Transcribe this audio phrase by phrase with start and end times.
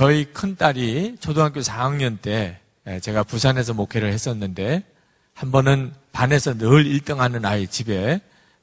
[0.00, 2.58] 저희 큰 딸이 초등학교 4학년 때
[3.02, 4.82] 제가 부산에서 목회를 했었는데
[5.34, 8.18] 한 번은 반에서 늘 1등 하는 아이 집에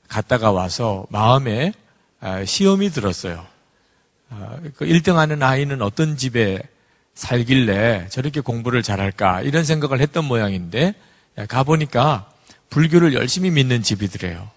[0.08, 1.74] 갔다가 와서 마음에
[2.20, 3.46] 아, 시험이 들었어요.
[4.32, 6.60] 아, 그 1등 하는 아이는 어떤 집에
[7.14, 10.96] 살길래 저렇게 공부를 잘할까 이런 생각을 했던 모양인데
[11.48, 12.32] 가보니까
[12.72, 14.50] 불교를 열심히 믿는 집이더래요.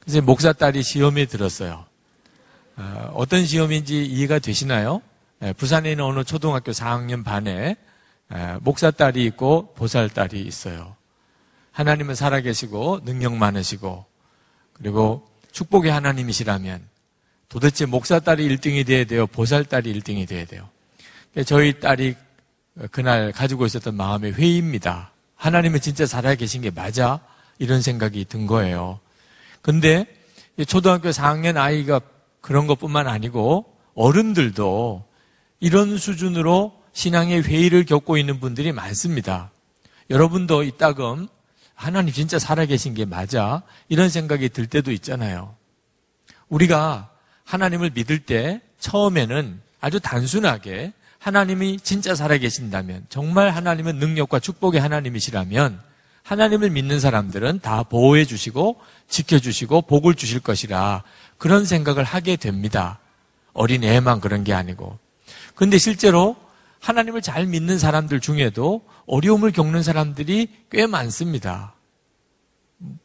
[0.00, 1.84] 그래서 목사 딸이 시험에 들었어요.
[2.76, 5.02] 아, 어떤 시험인지 이해가 되시나요?
[5.56, 7.76] 부산에 있는 어느 초등학교 4학년 반에
[8.60, 10.96] 목사 딸이 있고 보살 딸이 있어요.
[11.72, 14.04] 하나님은 살아계시고 능력 많으시고
[14.72, 16.88] 그리고 축복의 하나님이시라면
[17.48, 19.26] 도대체 목사 딸이 1등이 돼야 돼요?
[19.26, 20.68] 보살 딸이 1등이 돼야 돼요?
[21.46, 22.14] 저희 딸이
[22.90, 25.12] 그날 가지고 있었던 마음의 회의입니다.
[25.36, 27.20] 하나님은 진짜 살아계신 게 맞아?
[27.58, 29.00] 이런 생각이 든 거예요.
[29.62, 30.06] 근데
[30.66, 32.00] 초등학교 4학년 아이가
[32.40, 35.04] 그런 것뿐만 아니고 어른들도
[35.60, 39.50] 이런 수준으로 신앙의 회의를 겪고 있는 분들이 많습니다.
[40.08, 41.28] 여러분도 이따금
[41.74, 43.62] 하나님 진짜 살아계신 게 맞아?
[43.88, 45.54] 이런 생각이 들 때도 있잖아요.
[46.48, 47.10] 우리가
[47.44, 55.80] 하나님을 믿을 때 처음에는 아주 단순하게 하나님이 진짜 살아계신다면, 정말 하나님은 능력과 축복의 하나님이시라면,
[56.22, 61.02] 하나님을 믿는 사람들은 다 보호해 주시고, 지켜주시고, 복을 주실 것이라,
[61.36, 62.98] 그런 생각을 하게 됩니다.
[63.52, 64.98] 어린 애만 그런 게 아니고.
[65.60, 66.36] 근데 실제로
[66.80, 71.74] 하나님을 잘 믿는 사람들 중에도 어려움을 겪는 사람들이 꽤 많습니다.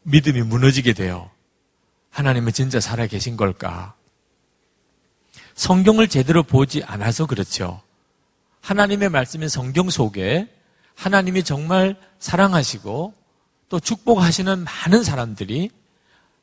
[0.04, 1.28] 믿음이 무너지게 돼요.
[2.08, 3.94] 하나님은 진짜 살아 계신 걸까?
[5.54, 7.82] 성경을 제대로 보지 않아서 그렇죠.
[8.62, 10.48] 하나님의 말씀인 성경 속에
[10.94, 13.12] 하나님이 정말 사랑하시고
[13.68, 15.68] 또 축복하시는 많은 사람들이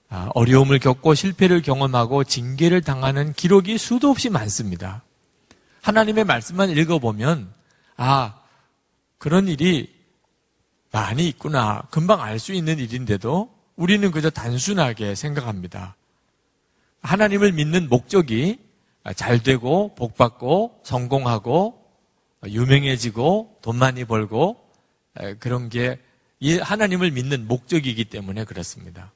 [0.09, 5.01] 아, 어려움을 겪고 실패를 경험하고 징계를 당하는 기록이 수도 없이 많습니다.
[5.83, 7.53] 하나님의 말씀만 읽어보면,
[7.97, 8.39] 아,
[9.17, 9.93] 그런 일이
[10.91, 11.83] 많이 있구나.
[11.91, 15.95] 금방 알 수 있는 일인데도 우리는 그저 단순하게 생각합니다.
[17.01, 18.59] 하나님을 믿는 목적이
[19.15, 21.83] 잘 되고, 복받고, 성공하고,
[22.45, 24.65] 유명해지고, 돈 많이 벌고,
[25.39, 25.99] 그런 게
[26.61, 29.11] 하나님을 믿는 목적이기 때문에 그렇습니다.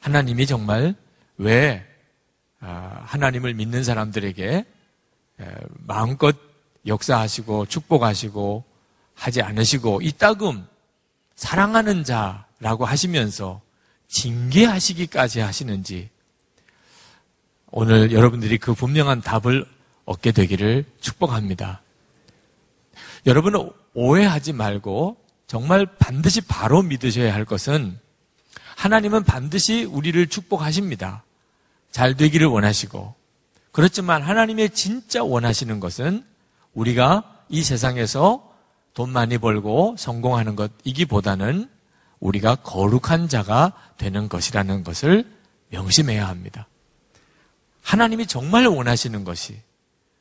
[0.00, 0.94] 하나님이 정말
[1.36, 1.86] 왜
[2.60, 4.64] 아, 하나님을 믿는 사람들에게
[5.86, 6.36] 마음껏
[6.86, 8.64] 역사하시고 축복하시고
[9.14, 10.66] 하지 않으시고 이따금
[11.36, 13.60] 사랑하는 자라고 하시면서
[14.08, 16.10] 징계하시기까지 하시는지
[17.70, 19.64] 오늘 여러분들이 그 분명한 답을
[20.04, 21.82] 얻게 되기를 축복합니다.
[23.26, 25.16] 여러분은 오해하지 말고
[25.46, 27.98] 정말 반드시 바로 믿으셔야 할 것은
[28.76, 31.24] 하나님은 반드시 우리를 축복하십니다.
[31.90, 33.14] 잘 되기를 원하시고
[33.72, 36.24] 그렇지만 하나님의 진짜 원하시는 것은
[36.74, 38.50] 우리가 이 세상에서
[38.94, 41.68] 돈 많이 벌고 성공하는 것이기보다는
[42.20, 45.24] 우리가 거룩한 자가 되는 것이라는 것을
[45.70, 46.68] 명심해야 합니다.
[47.82, 49.58] 하나님이 정말 원하시는 것이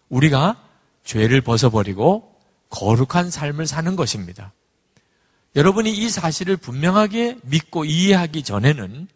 [0.09, 0.61] 우리가
[1.03, 2.35] 죄를 벗어버리고
[2.69, 4.53] 거룩한 삶을 사는 것입니다.
[5.55, 9.07] 여러분이 이 사실을 분명하게 믿고 이해하기 전에는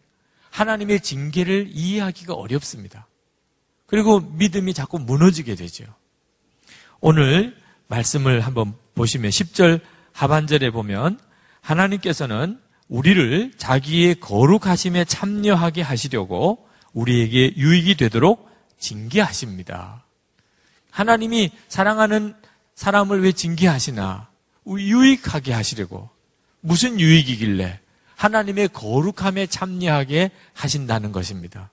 [0.50, 3.06] 하나님의 징계를 이해하기가 어렵습니다.
[3.86, 5.84] 그리고 믿음이 자꾸 무너지게 되죠.
[7.00, 7.56] 오늘
[7.88, 9.80] 말씀을 한번 보시면 10절
[10.12, 11.20] 하반절에 보면
[11.60, 18.48] 하나님께서는 우리를 자기의 거룩하심에 참여하게 하시려고 우리에게 유익이 되도록
[18.78, 20.04] 징계하십니다.
[20.90, 22.34] 하나님이 사랑하는
[22.74, 24.28] 사람을 왜 징계하시나?
[24.66, 26.10] 유익하게 하시려고.
[26.60, 27.80] 무슨 유익이길래?
[28.16, 31.70] 하나님의 거룩함에 참여하게 하신다는 것입니다.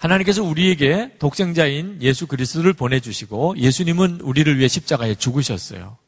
[0.00, 5.98] 하나님께서 우리에게 독생자인 예수 그리스도를 보내주시고 예수님은 우리를 위해 십자가에 죽으셨어요.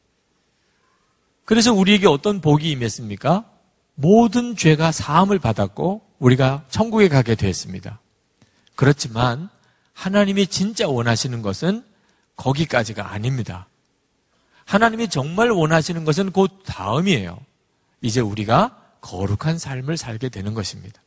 [1.45, 3.45] 그래서 우리에게 어떤 복이 임했습니까?
[3.93, 7.99] 모든 죄가 사함을 받았고 우리가 천국에 가게 되었습니다.
[8.75, 9.49] 그렇지만
[9.93, 11.83] 하나님이 진짜 원하시는 것은
[12.35, 13.67] 거기까지가 아닙니다.
[14.65, 17.39] 하나님이 정말 원하시는 것은 곧 다음이에요.
[18.01, 21.02] 이제 우리가 거룩한 삶을 살게 되는 것입니다.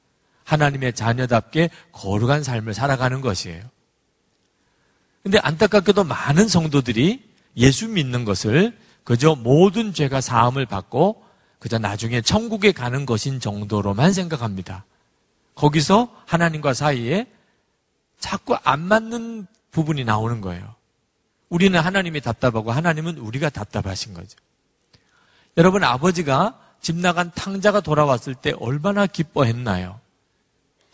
[0.47, 3.63] 하나님의 자녀답게 거룩한 삶을 살아가는 것이에요.
[5.23, 7.23] 근데 안타깝게도 많은 성도들이
[7.57, 11.25] 예수 믿는 것을 그저 모든 죄가 사함을 받고
[11.59, 14.85] 그저 나중에 천국에 가는 것인 정도로만 생각합니다.
[15.57, 17.27] 거기서 하나님과 사이에
[18.21, 20.75] 자꾸 안 맞는 부분이 나오는 거예요.
[21.49, 24.39] 우리는 하나님이 답답하고 하나님은 우리가 답답하신 거죠.
[25.57, 29.99] 여러분 아버지가 집 나간 탕자가 돌아왔을 때 얼마나 기뻐했나요?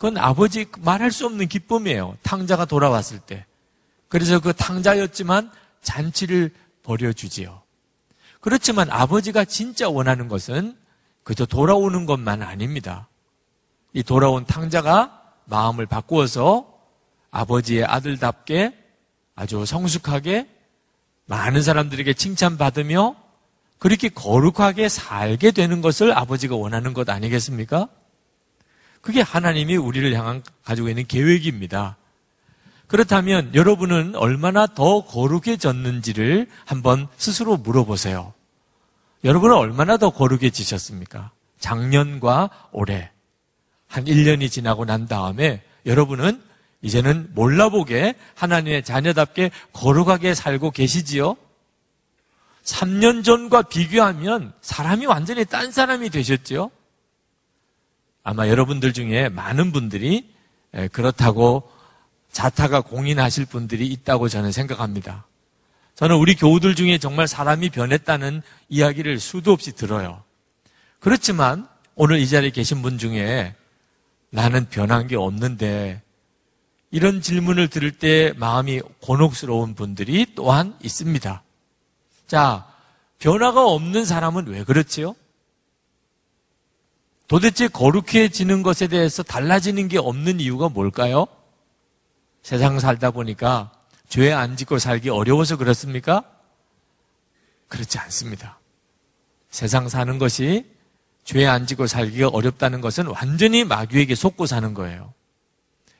[0.03, 2.17] 그건 아버지 말할 수 없는 기쁨이에요.
[2.23, 3.45] 탕자가 돌아왔을 때.
[4.09, 5.49] 그래서 그 탕자였지만
[5.81, 6.51] 잔치를
[6.83, 7.61] 벌여주지요.
[8.41, 10.75] 그렇지만 아버지가 진짜 원하는 것은
[11.23, 13.07] 그저 돌아오는 것만 아닙니다.
[13.93, 16.67] 이 돌아온 탕자가 마음을 바꾸어서
[17.31, 18.77] 아버지의 아들답게
[19.35, 20.49] 아주 성숙하게
[21.27, 23.15] 많은 사람들에게 칭찬받으며
[23.79, 27.87] 그렇게 거룩하게 살게 되는 것을 아버지가 원하는 것 아니겠습니까?
[29.03, 31.97] 그게 하나님이 우리를 향한 가지고 있는 계획입니다.
[32.87, 38.33] 그렇다면 여러분은 얼마나 더 거룩해졌는지를 한번 스스로 물어보세요.
[39.25, 41.31] 여러분은 얼마나 더 거룩해지셨습니까?
[41.59, 43.11] 작년과 올해.
[43.89, 46.41] 한 1년이 지나고 난 다음에 여러분은
[46.81, 51.35] 이제는 몰라보게 하나님의 자녀답게 거룩하게 살고 계시지요?
[52.63, 56.71] 3년 전과 비교하면 사람이 완전히 딴 사람이 되셨죠?
[58.23, 60.33] 아마 여러분들 중에 많은 분들이
[60.91, 61.69] 그렇다고
[62.31, 65.25] 자타가 공인하실 분들이 있다고 저는 생각합니다.
[65.95, 70.23] 저는 우리 교우들 중에 정말 사람이 변했다는 이야기를 수도 없이 들어요.
[70.99, 73.53] 그렇지만 오늘 이 자리에 계신 분 중에
[74.31, 76.01] 나는 변한 게 없는데
[76.89, 81.43] 이런 질문을 들을 때 마음이 곤혹스러운 분들이 또한 있습니다.
[82.25, 82.67] 자,
[83.19, 85.15] 변화가 없는 사람은 왜 그렇지요?
[87.27, 91.25] 도대체 거룩해지는 것에 대해서 달라지는 게 없는 이유가 뭘까요?
[92.41, 93.71] 세상 살다 보니까
[94.09, 96.23] 죄 안 짓고 살기 어려워서 그렇습니까?
[97.69, 98.59] 그렇지 않습니다.
[99.49, 100.65] 세상 사는 것이
[101.23, 105.13] 죄 안 짓고 살기가 어렵다는 것은 완전히 마귀에게 속고 사는 거예요.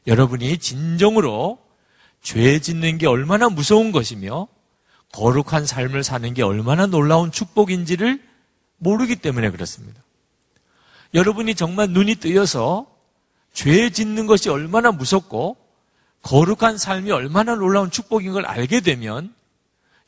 [0.06, 1.60] 여러분이 진정으로
[2.22, 4.48] 죄 짓는 게 얼마나 무서운 것이며
[5.14, 8.22] 거룩한 삶을 사는 게 얼마나 놀라운 축복인지를
[8.78, 10.04] 모르기 때문에 그렇습니다.
[11.14, 12.88] 여러분이 정말 눈이 뜨여서
[13.54, 15.58] 죄 짓는 것이 얼마나 무섭고
[16.24, 19.34] 거룩한 삶이 얼마나 놀라운 축복인 걸 알게 되면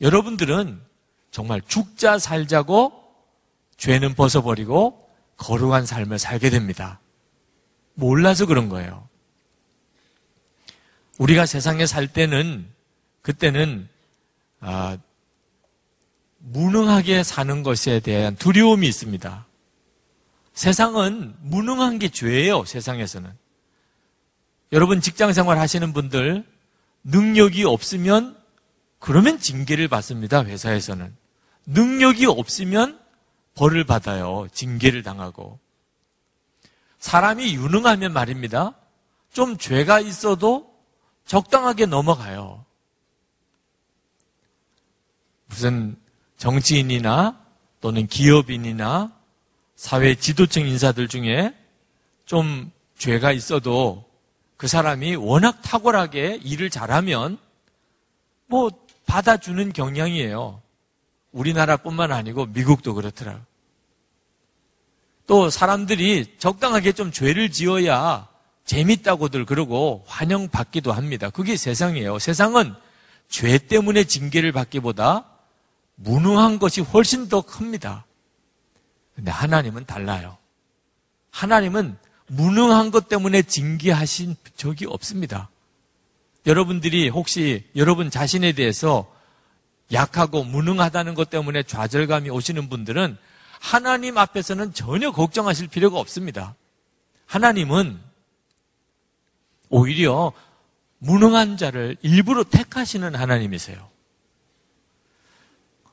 [0.02, 0.82] 여러분들은
[1.32, 3.04] 정말 죽자 살자고
[3.78, 5.08] 죄는 벗어버리고
[5.38, 7.00] 거룩한 삶을 살게 됩니다.
[7.94, 9.08] 몰라서 그런 거예요.
[11.18, 12.66] 우리가 세상에 살 때는
[13.22, 13.88] 그때는
[14.60, 14.98] 아,
[16.40, 19.46] 무능하게 사는 것에 대한 두려움이 있습니다.
[20.56, 23.30] 세상은 무능한 게 죄예요, 세상에서는.
[24.72, 26.44] 여러분 직장 생활 하시는 분들
[27.04, 28.36] 능력이 없으면
[29.00, 30.44] 그러면 징계를 받습니다.
[30.44, 31.16] 회사에서는.
[31.68, 33.00] 능력이 없으면
[33.54, 34.48] 벌을 받아요.
[34.52, 35.60] 징계를 당하고.
[37.00, 38.74] 사람이 유능하면 말입니다.
[39.32, 40.74] 좀 죄가 있어도
[41.26, 42.66] 적당하게 넘어가요.
[45.48, 45.98] 무슨
[46.38, 47.40] 정치인이나
[47.82, 49.15] 또는 기업인이나
[49.76, 51.54] 사회 지도층 인사들 중에
[52.26, 54.06] 좀 죄가 있어도
[54.58, 57.38] 그 사람이 워낙 탁월하게 일을 잘하면
[58.48, 58.72] 뭐
[59.06, 60.62] 받아주는 경향이에요.
[61.32, 63.44] 우리나라뿐만 아니고 미국도 그렇더라고요.
[65.28, 68.28] 또 사람들이 적당하게 좀 죄를 지어야
[68.66, 71.30] 재밌다고들 그러고 환영받기도 합니다.
[71.30, 72.20] 그게 세상이에요.
[72.20, 72.74] 세상은
[73.28, 75.26] 죄 때문에 징계를 받기보다
[75.96, 78.06] 무능한 것이 훨씬 더 큽니다.
[79.16, 80.38] 근데 하나님은 달라요.
[81.32, 81.98] 하나님은
[82.28, 85.50] 무능한 것 때문에 징계하신 적이 없습니다.
[86.46, 89.12] 여러분들이 혹시 여러분 자신에 대해서
[89.92, 93.18] 약하고 무능하다는 것 때문에 좌절감이 오시는 분들은
[93.60, 96.56] 하나님 앞에서는 전혀 걱정하실 필요가 없습니다.
[97.26, 98.00] 하나님은
[99.70, 100.34] 오히려
[101.00, 103.90] 무능한 자를 일부러 택하시는 하나님이세요.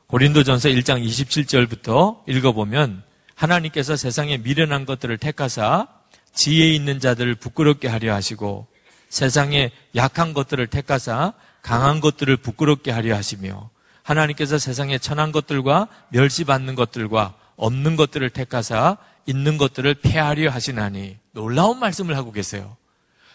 [0.07, 3.03] 고린도전서 1장 27절부터 읽어보면
[3.43, 5.89] 하나님께서 세상에 미련한 것들을 택하사
[6.33, 8.69] 지혜 있는 자들을 부끄럽게 하려 하시고
[9.09, 13.71] 세상에 약한 것들을 택하사 강한 것들을 부끄럽게 하려 하시며
[14.03, 18.97] 하나님께서 세상에 천한 것들과 멸시받는 것들과 없는 것들을 택하사
[19.27, 22.77] 있는 것들을 폐하려 하시나니 놀라운 말씀을 하고 계세요.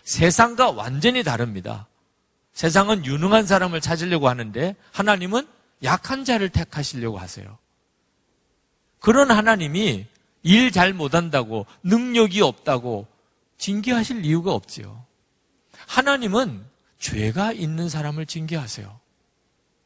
[0.04, 1.88] 세상과 완전히 다릅니다.
[2.54, 5.48] 세상은 유능한 사람을 찾으려고 하는데 하나님은
[5.84, 7.58] 약한 자를 택하시려고 하세요.
[9.08, 10.06] 그런 하나님이
[10.44, 13.08] 일 잘 못한다고 능력이 없다고
[13.58, 15.06] 징계하실 이유가 없지요.
[15.88, 16.66] 하나님은
[17.00, 19.00] 죄가 있는 사람을 징계하세요.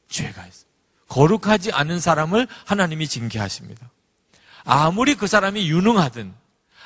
[0.10, 0.66] 죄가 있어.
[1.08, 3.92] 거룩하지 않은 사람을 하나님이 징계하십니다.
[4.64, 6.34] 아무리 그 사람이 유능하든,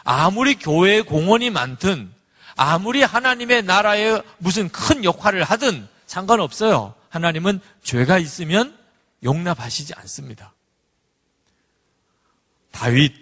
[0.04, 2.12] 아무리 교회에 공헌이 많든,
[2.58, 6.96] 아무리 하나님의 나라에 무슨 큰 역할을 하든 상관없어요.
[7.08, 8.78] 하나님은 죄가 있으면
[9.24, 10.55] 용납하시지 않습니다.
[12.76, 13.14] 다윗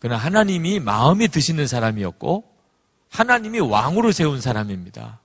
[0.00, 2.44] 그러나 하나님이 마음에 드시는 사람이었고
[3.08, 5.20] 하나님이 왕으로 세운 사람입니다.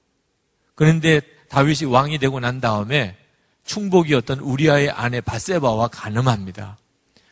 [0.76, 3.18] 그런데 다윗이 왕이 되고 난 다음에
[3.66, 6.78] 충복이었던 우리아의 아내 바세바와 가늠합니다.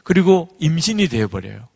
[0.03, 1.67] 그리고 임신이 되어버려요.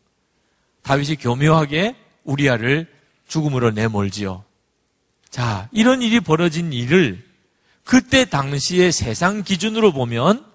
[0.82, 2.88] 다윗이 교묘하게 우리아를
[3.28, 4.44] 죽음으로 내몰지요.
[5.30, 7.24] 자, 이런 일이 벌어진 일을
[7.84, 10.49] 그때 당시의 세상 기준으로 보면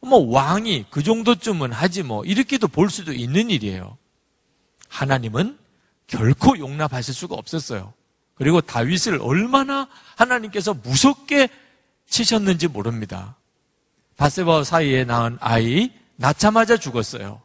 [0.00, 3.96] 뭐 왕이 그 정도쯤은 하지 뭐 이렇게도 볼 수도 있는 일이에요.
[4.88, 5.58] 하나님은
[6.06, 7.92] 결코 용납하실 수가 없었어요.
[8.34, 11.48] 그리고 다윗을 얼마나 하나님께서 무섭게
[12.08, 13.36] 치셨는지 모릅니다.
[14.16, 17.42] 바세바 사이에 낳은 아이 낳자마자 죽었어요.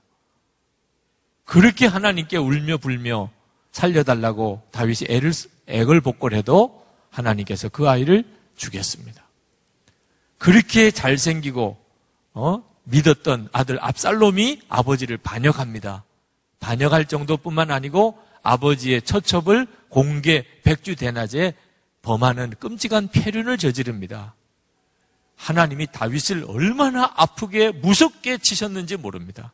[1.46, 3.30] 그렇게 하나님께 울며 불며
[3.72, 5.32] 살려달라고 다윗이 애를,
[5.68, 9.24] 액을 복골해도 하나님께서 그 아이를 죽였습니다.
[10.38, 11.78] 그렇게 잘생기고,
[12.36, 12.64] 어?
[12.84, 16.04] 믿었던 아들 압살롬이 아버지를 반역합니다.
[16.60, 21.56] 반역할 정도뿐만 아니고 아버지의 처첩을 공개 백주 대낮에
[22.04, 24.36] 범하는 끔찍한 폐륜을 저지릅니다.
[25.36, 29.52] 하나님이 다윗을 얼마나 아프게 무섭게 치셨는지 모릅니다.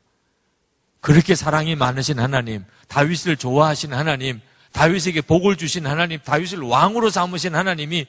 [0.99, 4.41] 그렇게 사랑이 많으신 하나님, 다윗을 좋아하신 하나님,
[4.73, 8.05] 다윗에게 복을 주신 하나님, 다윗을 왕으로 삼으신 하나님이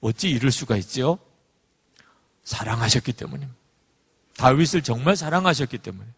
[0.00, 1.18] 어찌 이럴 수가 있지요?
[2.44, 3.55] 사랑하셨기 때문입니다.
[4.36, 6.08] 다윗을 정말 사랑하셨기 때문에.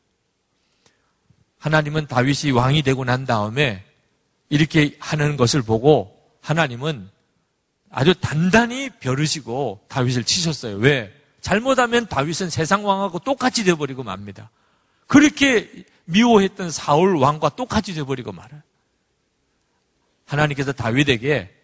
[1.59, 3.85] 하나님은 다윗이 왕이 되고 난 다음에
[4.49, 7.11] 이렇게 하는 것을 보고 하나님은
[7.91, 10.77] 아주 단단히 벼르시고 다윗을 치셨어요.
[10.77, 11.13] 왜?
[11.41, 14.51] 잘못하면 다윗은 세상 왕하고 똑같이 되어버리고 맙니다.
[15.07, 18.63] 그렇게 미워했던 사울 왕과 똑같이 되어버리고 말아요.
[20.27, 21.55] 하나님께서 다윗에게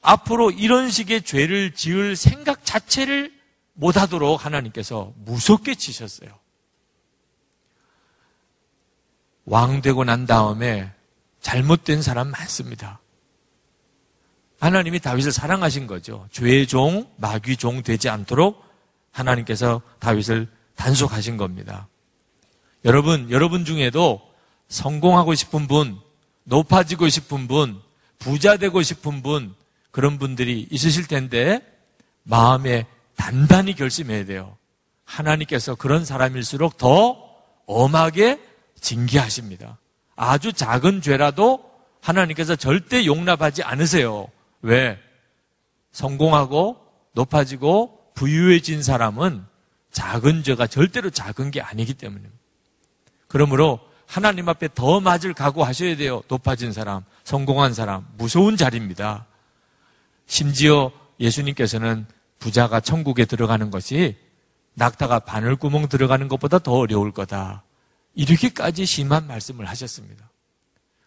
[0.00, 3.32] 앞으로 이런 식의 죄를 지을 생각 자체를
[3.74, 6.30] 못하도록 하나님께서 무섭게 치셨어요.
[9.44, 10.90] 왕 되고 난 다음에
[11.40, 13.00] 잘못된 사람 많습니다.
[14.58, 16.26] 하나님이 다윗을 사랑하신 거죠.
[16.32, 18.64] 죄의 종, 마귀 종 되지 않도록
[19.10, 21.88] 하나님께서 다윗을 단속하신 겁니다.
[22.84, 24.22] 여러분, 여러분 중에도
[24.68, 25.98] 성공하고 싶은 분,
[26.44, 27.80] 높아지고 싶은 분,
[28.18, 29.54] 부자 되고 싶은 분,
[29.90, 31.60] 그런 분들이 있으실 텐데,
[32.22, 32.86] 마음에
[33.16, 34.56] 단단히 결심해야 돼요.
[35.04, 37.16] 하나님께서 그런 사람일수록 더
[37.66, 38.40] 엄하게
[38.80, 39.78] 징계하십니다.
[40.16, 44.28] 아주 작은 죄라도 하나님께서 절대 용납하지 않으세요.
[44.62, 44.98] 왜?
[45.92, 46.76] 성공하고
[47.12, 49.44] 높아지고 부유해진 사람은
[49.90, 52.34] 작은 죄가 절대로 작은 게 아니기 때문입니다.
[53.28, 56.22] 그러므로 하나님 앞에 더 맞을 각오하셔야 돼요.
[56.28, 59.26] 높아진 사람, 성공한 사람, 무서운 자리입니다.
[60.26, 62.06] 심지어 예수님께서는
[62.44, 64.18] 부자가 천국에 들어가는 것이
[64.74, 67.64] 낙타가 바늘구멍 들어가는 것보다 더 어려울 거다.
[68.14, 70.30] 이렇게까지 심한 말씀을 하셨습니다.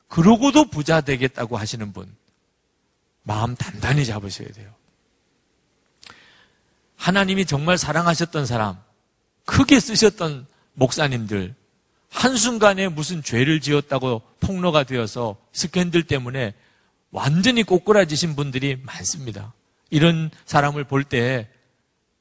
[0.07, 2.11] 그러고도 부자 되겠다고 하시는 분,
[3.21, 4.73] 마음 단단히 잡으셔야 돼요.
[6.95, 8.75] 하나님이 정말 사랑하셨던 사람,
[9.45, 11.53] 크게 쓰셨던 목사님들,
[12.09, 16.55] 한순간에 무슨 죄를 지었다고 폭로가 되어서 스캔들 때문에
[17.11, 19.53] 완전히 꼬꾸라지신 분들이 많습니다.
[19.89, 21.49] 이런 사람을 볼 때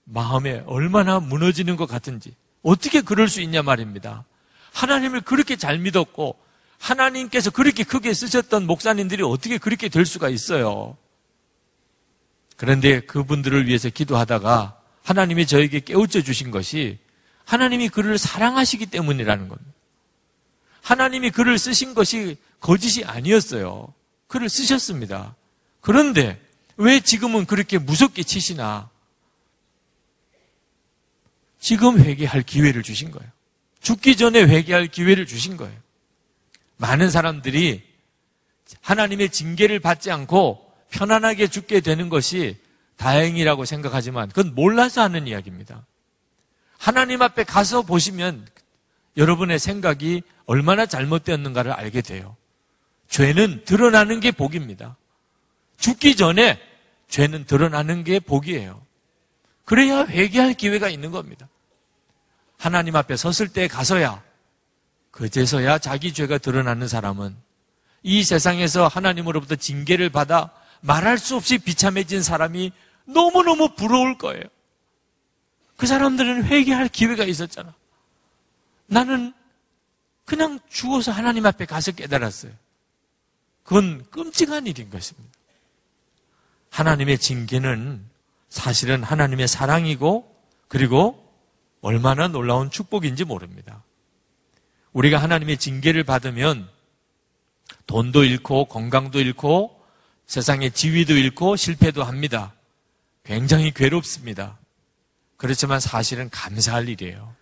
[0.04, 4.24] 마음에 얼마나 무너지는 것 같은지 어떻게 그럴 수 있냐 말입니다.
[4.72, 6.36] 하나님을 그렇게 잘 믿었고
[6.78, 10.96] 하나님께서 그렇게 크게 쓰셨던 목사님들이 어떻게 그렇게 될 수가 있어요.
[12.56, 16.98] 그런데 그분들을 위해서 기도하다가 하나님이 저에게 깨우쳐 주신 것이
[17.44, 19.72] 하나님이 그를 사랑하시기 때문이라는 겁니다.
[20.82, 23.92] 하나님이 그를 쓰신 것이 거짓이 아니었어요.
[24.26, 25.34] 그를 쓰셨습니다.
[25.80, 26.40] 그런데
[26.76, 28.90] 왜 지금은 그렇게 무섭게 치시나?
[31.58, 33.30] 지금 회개할 기회를 주신 거예요.
[33.80, 35.76] 죽기 전에 회개할 기회를 주신 거예요.
[36.76, 37.82] 많은 사람들이
[38.80, 42.56] 하나님의 징계를 받지 않고 편안하게 죽게 되는 것이
[42.96, 45.86] 다행이라고 생각하지만 그건 몰라서 하는 이야기입니다.
[46.78, 48.46] 하나님 앞에 가서 보시면
[49.16, 52.36] 여러분의 생각이 얼마나 잘못되었는가를 알게 돼요.
[53.08, 54.96] 죄는 드러나는 게 복입니다.
[55.78, 56.60] 죽기 전에
[57.08, 58.82] 죄는 드러나는 게 복이에요.
[59.64, 61.48] 그래야 회개할 기회가 있는 겁니다.
[62.58, 64.22] 하나님 앞에 섰을 때 가서야
[65.10, 67.36] 그제서야 자기 죄가 드러나는 사람은
[68.02, 72.72] 이 세상에서 하나님으로부터 징계를 받아 말할 수 없이 비참해진 사람이
[73.06, 74.42] 너무너무 부러울 거예요.
[75.76, 77.74] 그 사람들은 회개할 기회가 있었잖아.
[78.86, 79.34] 나는
[80.24, 82.52] 그냥 죽어서 하나님 앞에 가서 깨달았어요.
[83.62, 85.35] 그건 끔찍한 일인 것입니다.
[86.70, 88.04] 하나님의 징계는
[88.48, 90.34] 사실은 하나님의 사랑이고
[90.68, 91.22] 그리고
[91.80, 93.84] 얼마나 놀라운 축복인지 모릅니다.
[94.92, 96.68] 우리가 하나님의 징계를 받으면
[97.86, 99.80] 돈도 잃고 건강도 잃고
[100.26, 102.54] 세상의 지위도 잃고 실패도 합니다.
[103.24, 104.58] 굉장히 괴롭습니다.
[105.36, 107.34] 그렇지만 사실은 감사할 일이에요.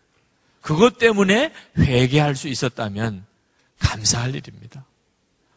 [0.60, 3.24] 그것 때문에 회개할 수 있었다면
[3.78, 4.84] 감사할 일입니다.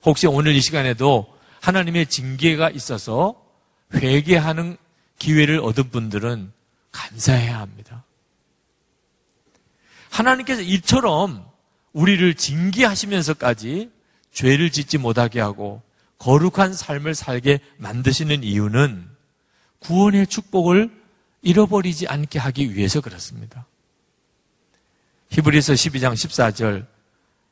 [0.04, 3.47] 혹시 오늘 이 시간에도 하나님의 징계가 있어서
[3.94, 4.78] 회개하는
[5.20, 6.52] 기회를 얻은 분들은
[6.92, 8.04] 감사해야 합니다.
[10.10, 11.46] 하나님께서 이처럼
[11.94, 13.92] 우리를 징계하시면서까지
[14.32, 15.82] 죄를 짓지 못하게 하고
[16.20, 19.08] 거룩한 삶을 살게 만드시는 이유는
[19.80, 20.92] 구원의 축복을
[21.42, 23.66] 잃어버리지 않게 하기 위해서 그렇습니다.
[25.30, 26.86] 히브리서 12장 14절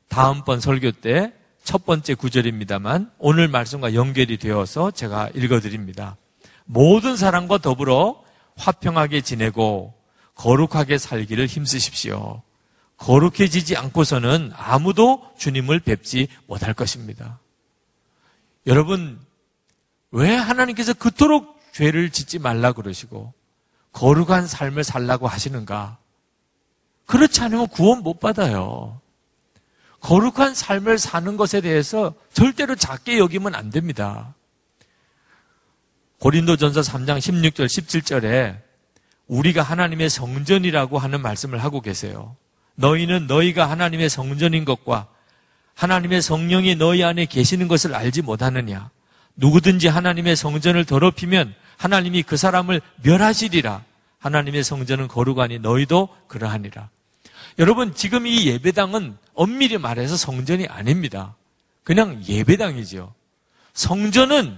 [0.09, 1.33] 다음번 설교 때
[1.65, 6.15] 첫 번째 구절입니다만 오늘 말씀과 연결이 되어서 제가 읽어드립니다.
[6.65, 8.21] 모든 사람과 더불어
[8.57, 9.93] 화평하게 지내고
[10.35, 12.41] 거룩하게 살기를 힘쓰십시오.
[12.97, 17.39] 거룩해지지 않고서는 아무도 주님을 뵙지 못할 것입니다.
[18.67, 19.19] 여러분,
[20.11, 23.33] 왜 하나님께서 그토록 죄를 짓지 말라 그러시고
[23.91, 25.97] 거룩한 삶을 살라고 하시는가?
[27.05, 28.99] 그렇지 않으면 구원 못 받아요.
[29.99, 34.35] 거룩한 삶을 사는 것에 대해서 절대로 작게 여기면 안 됩니다.
[36.19, 38.57] 고린도전서 3장 16절 17절에
[39.27, 42.35] 우리가 하나님의 성전이라고 하는 말씀을 하고 계세요.
[42.75, 45.07] 너희는 너희가 하나님의 성전인 것과
[45.73, 48.89] 하나님의 성령이 너희 안에 계시는 것을 알지 못하느냐?
[49.35, 53.83] 누구든지 하나님의 성전을 더럽히면 하나님이 그 사람을 멸하시리라.
[54.19, 56.89] 하나님의 성전은 거룩하니 너희도 그러하니라.
[57.59, 61.35] 여러분, 지금 이 예배당은 엄밀히 말해서 성전이 아닙니다.
[61.83, 63.13] 그냥 예배당이죠.
[63.73, 64.57] 성전은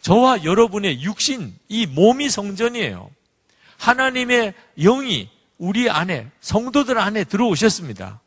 [0.00, 3.10] 저와 여러분의 육신, 이 몸이 성전이에요.
[3.78, 5.28] 하나님의 영이
[5.58, 8.20] 우리 안에, 성도들 안에 들어오셨습니다.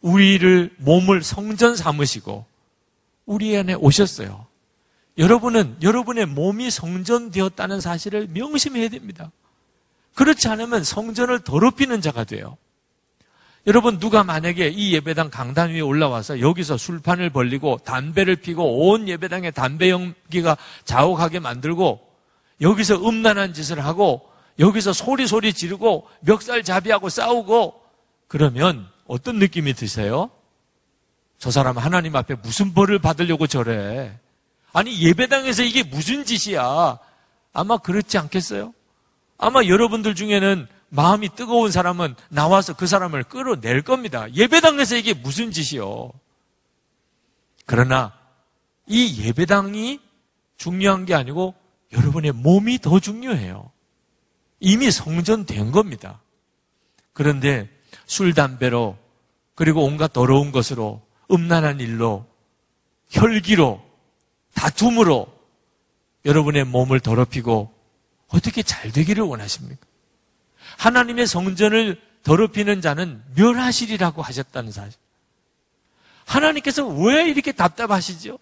[0.00, 2.44] 우리를, 몸을 성전 삼으시고,
[3.24, 4.46] 우리 안에 오셨어요.
[5.18, 9.30] 여러분은 여러분의 몸이 성전되었다는 사실을 명심해야 됩니다.
[10.14, 12.56] 그렇지 않으면 성전을 더럽히는 자가 돼요.
[13.66, 19.52] 여러분 누가 만약에 이 예배당 강단 위에 올라와서 여기서 술판을 벌리고 담배를 피고 온 예배당에
[19.52, 22.00] 담배 연기가 자욱하게 만들고
[22.60, 27.80] 여기서 음란한 짓을 하고 여기서 소리 소리 지르고 멱살잡이하고 싸우고
[28.26, 30.30] 그러면 어떤 느낌이 드세요?
[31.38, 34.18] 저 사람 하나님 앞에 무슨 벌을 받으려고 저래?
[34.72, 36.98] 아니 예배당에서 이게 무슨 짓이야?
[37.52, 38.72] 아마 그렇지 않겠어요?
[39.38, 44.30] 아마 여러분들 중에는 마음이 뜨거운 사람은 나와서 그 사람을 끌어낼 겁니다.
[44.34, 46.12] 예배당에서 이게 무슨 짓이요?
[47.64, 48.12] 그러나
[48.86, 50.00] 이 예배당이
[50.58, 51.54] 중요한 게 아니고
[51.94, 53.70] 여러분의 몸이 더 중요해요.
[54.60, 56.20] 이미 성전된 겁니다.
[57.14, 57.70] 그런데
[58.04, 58.98] 술, 담배로
[59.54, 61.00] 그리고 온갖 더러운 것으로
[61.30, 62.26] 음란한 일로
[63.08, 63.82] 혈기로
[64.52, 65.26] 다툼으로
[66.26, 67.72] 여러분의 몸을 더럽히고
[68.28, 69.86] 어떻게 잘 되기를 원하십니까?
[70.78, 74.98] 하나님의 성전을 더럽히는 자는 멸하시리라고 하셨다는 사실.
[76.24, 78.38] 하나님께서 왜 이렇게 답답하시죠?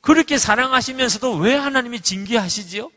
[0.00, 2.90] 그렇게 사랑하시면서도 왜 하나님이 징계하시지요?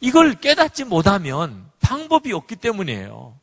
[0.00, 3.38] 이걸 깨닫지 못하면 방법이 없기 때문이에요.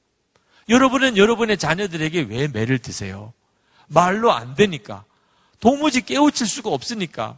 [0.70, 3.34] 여러분은 여러분의 자녀들에게 왜 매를 드세요?
[3.88, 5.04] 말로 안 되니까.
[5.60, 7.38] 도무지 깨우칠 수가 없으니까.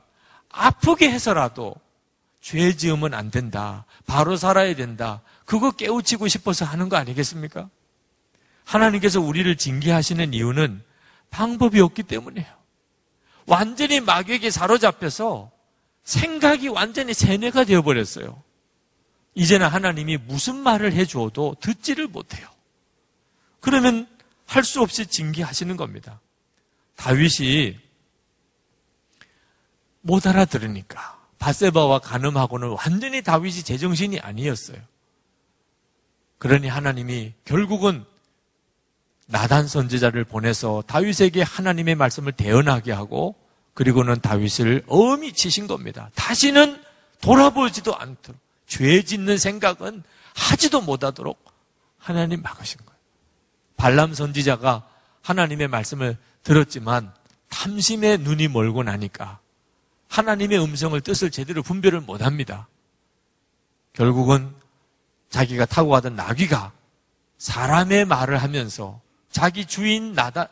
[0.49, 1.75] 아프게 해서라도
[2.39, 3.85] 죄 지으면 안 된다.
[4.05, 5.21] 바로 살아야 된다.
[5.47, 7.69] 그거 깨우치고 싶어서 하는 거 아니겠습니까?
[8.65, 10.83] 하나님께서 우리를 징계하시는 이유는
[11.29, 12.47] 방법이 없기 때문이에요.
[13.45, 15.49] 완전히 마귀에게 사로잡혀서
[16.03, 18.43] 생각이 완전히 세뇌가 되어버렸어요.
[19.35, 22.45] 이제는 하나님이 무슨 말을 해줘도 듣지를 못해요.
[23.61, 24.05] 그러면
[24.45, 26.19] 할 수 없이 징계하시는 겁니다.
[26.97, 27.77] 다윗이
[30.01, 34.77] 못 알아들으니까 바세바와 가늠하고는 완전히 다윗이 제정신이 아니었어요.
[36.37, 38.05] 그러니 하나님이 결국은
[39.27, 43.35] 나단 선지자를 보내서 다윗에게 하나님의 말씀을 대언하게 하고
[43.73, 46.09] 그리고는 다윗을 엄히 치신 겁니다.
[46.15, 46.81] 다시는
[47.21, 51.37] 돌아보지도 않도록 죄 짓는 생각은 하지도 못하도록
[51.97, 52.97] 하나님 막으신 거예요.
[53.75, 54.87] 발람 선지자가
[55.21, 57.13] 하나님의 말씀을 들었지만
[57.49, 59.39] 탐심의 눈이 멀고 나니까
[60.07, 62.67] 하나님의 음성을 뜻을 제대로 분별을 못합니다.
[63.93, 64.53] 결국은
[65.29, 66.71] 자기가 타고 가던 나귀가
[67.37, 70.49] 사람의 말을 하면서 자기 주인 나다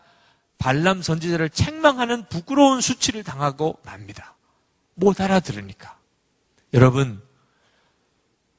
[0.57, 4.35] 발람 선지자를 책망하는 부끄러운 수치를 당하고 납니다.
[4.93, 5.97] 못 알아들으니까.
[6.73, 7.21] 여러분,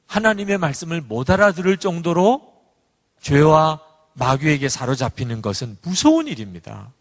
[0.07, 2.53] 하나님의 말씀을 못 알아들을 정도로
[3.21, 3.81] 죄와
[4.13, 6.91] 마귀에게 사로잡히는 것은 무서운 일입니다.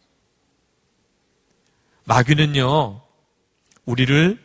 [2.05, 3.01] 마귀는요,
[3.85, 4.45] 우리를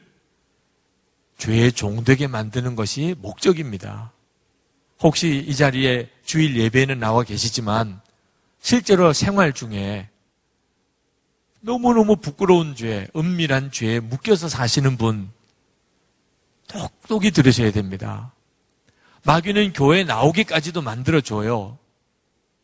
[1.38, 4.12] 죄의 종되게 만드는 것이 목적입니다.
[5.02, 8.02] 혹시 이 자리에 주일 예배에는 나와 계시지만
[8.60, 10.10] 실제로 생활 중에
[11.62, 15.32] 너무너무 부끄러운 죄, 은밀한 죄에 묶여서 사시는 분
[16.68, 18.34] 똑똑히 들으셔야 됩니다.
[19.26, 21.78] 마귀는 교회 나오기까지도 만들어줘요.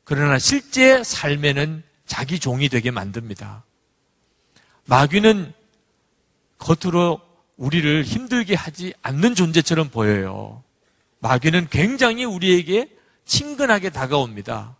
[0.03, 3.63] 그러나 실제 삶에는 자기 종이 되게 만듭니다.
[4.85, 5.53] 마귀는
[6.57, 7.19] 겉으로
[7.57, 10.63] 우리를 힘들게 하지 않는 존재처럼 보여요.
[11.27, 12.89] 마귀는 굉장히 우리에게
[13.25, 14.77] 친근하게 다가옵니다.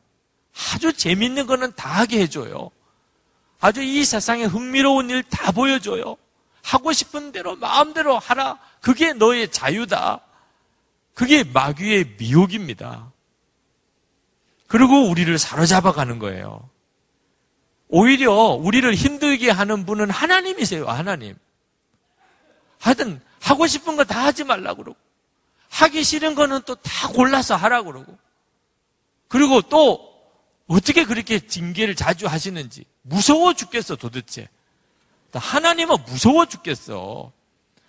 [0.74, 2.72] 아주 재밌는 거는 다 하게 해줘요.
[3.60, 6.16] 아주 이 세상에 흥미로운 일 다 보여줘요.
[6.64, 8.60] 하고 싶은 대로 마음대로 하라.
[8.82, 10.22] 그게 너의 자유다.
[11.14, 13.12] 그게 마귀의 미혹입니다.
[14.68, 16.70] 그리고 우리를 사로잡아 가는 거예요.
[17.90, 21.36] 오히려 우리를 힘들게 하는 분은 하나님이세요, 하나님.
[22.80, 25.00] 하여튼, 하고 싶은 거 다 하지 말라고 그러고,
[25.78, 28.18] 하기 싫은 거는 또 다 골라서 하라고 그러고,
[29.28, 30.08] 그리고 또,
[30.68, 34.48] 어떻게 그렇게 징계를 자주 하시는지, 무서워 죽겠어, 도대체.
[35.34, 37.32] 하나님은 무서워 죽겠어.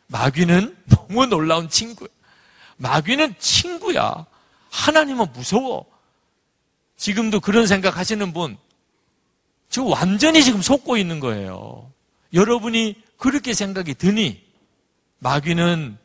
[0.08, 2.08] 마귀는 너무 놀라운 친구야.
[2.76, 4.26] 마귀는 친구야.
[4.70, 5.86] 하나님은 무서워.
[6.96, 8.58] 지금도 그런 생각 하시는 분,
[9.70, 11.90] 지금 완전히 지금 속고 있는 거예요.
[12.34, 14.44] 여러분이 그렇게 생각이 드니,
[15.20, 15.96] 마귀는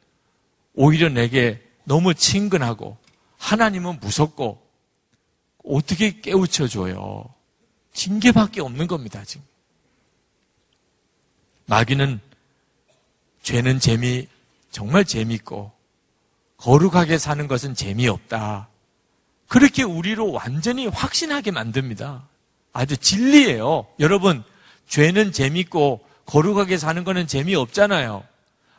[0.76, 2.98] 오히려 내게 너무 친근하고,
[3.38, 4.62] 하나님은 무섭고,
[5.66, 7.26] 어떻게 깨우쳐 줘요?
[7.94, 9.46] 징계밖에 없는 겁니다, 지금.
[11.66, 12.20] 마귀는
[13.44, 14.28] 죄는 재미,
[14.72, 15.72] 정말 재밌고,
[16.58, 18.70] 거룩하게 사는 것은 재미없다.
[19.48, 22.28] 그렇게 우리로 완전히 확신하게 만듭니다.
[22.72, 23.86] 아주 진리예요.
[24.00, 24.44] 여러분,
[24.88, 28.24] 죄는 재밌고 거룩하게 사는 거는 재미없잖아요.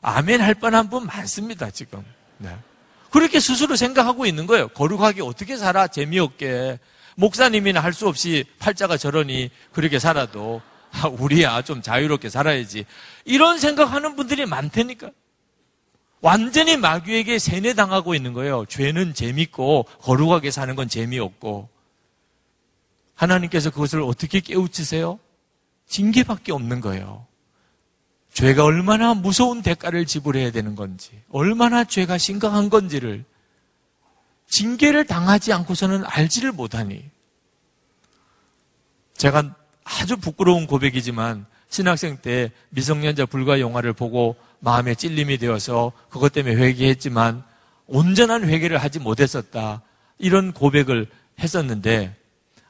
[0.00, 2.04] 아멘 할 뻔한 분 많습니다, 지금.
[2.38, 2.56] 네.
[3.14, 4.66] 그렇게 스스로 생각하고 있는 거예요.
[4.66, 5.87] 거룩하게 어떻게 살아?
[5.87, 6.81] 재미없게.
[7.14, 12.87] 목사님이나 할 수 없이 팔자가 저러니 그렇게 살아도 아, 우리야 좀 자유롭게 살아야지.
[13.24, 15.12] 이런 생각하는 분들이 많다니까.
[16.22, 18.64] 완전히 마귀에게 세뇌당하고 있는 거예요.
[18.66, 21.68] 죄는 재밌고 거룩하게 사는 건 재미없고.
[23.14, 25.20] 하나님께서 그것을 어떻게 깨우치세요?
[25.87, 27.29] 징계밖에 없는 거예요.
[28.34, 33.24] 죄가 얼마나 무서운 대가를 지불해야 되는 건지, 얼마나 죄가 심각한 건지를
[34.48, 37.04] 징계를 당하지 않고서는 알지를 못하니.
[39.16, 46.56] 제가 아주 부끄러운 고백이지만 신학생 때 미성년자 불가 영화를 보고 마음에 찔림이 되어서 그것 때문에
[46.56, 47.44] 회개했지만
[47.86, 49.82] 온전한 회개를 하지 못했었다.
[50.18, 51.06] 이런 고백을
[51.38, 52.16] 했었는데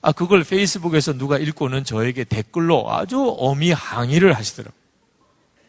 [0.02, 4.83] 아 그걸 페이스북에서 누가 읽고는 저에게 댓글로 아주 어미 항의를 하시더라고요.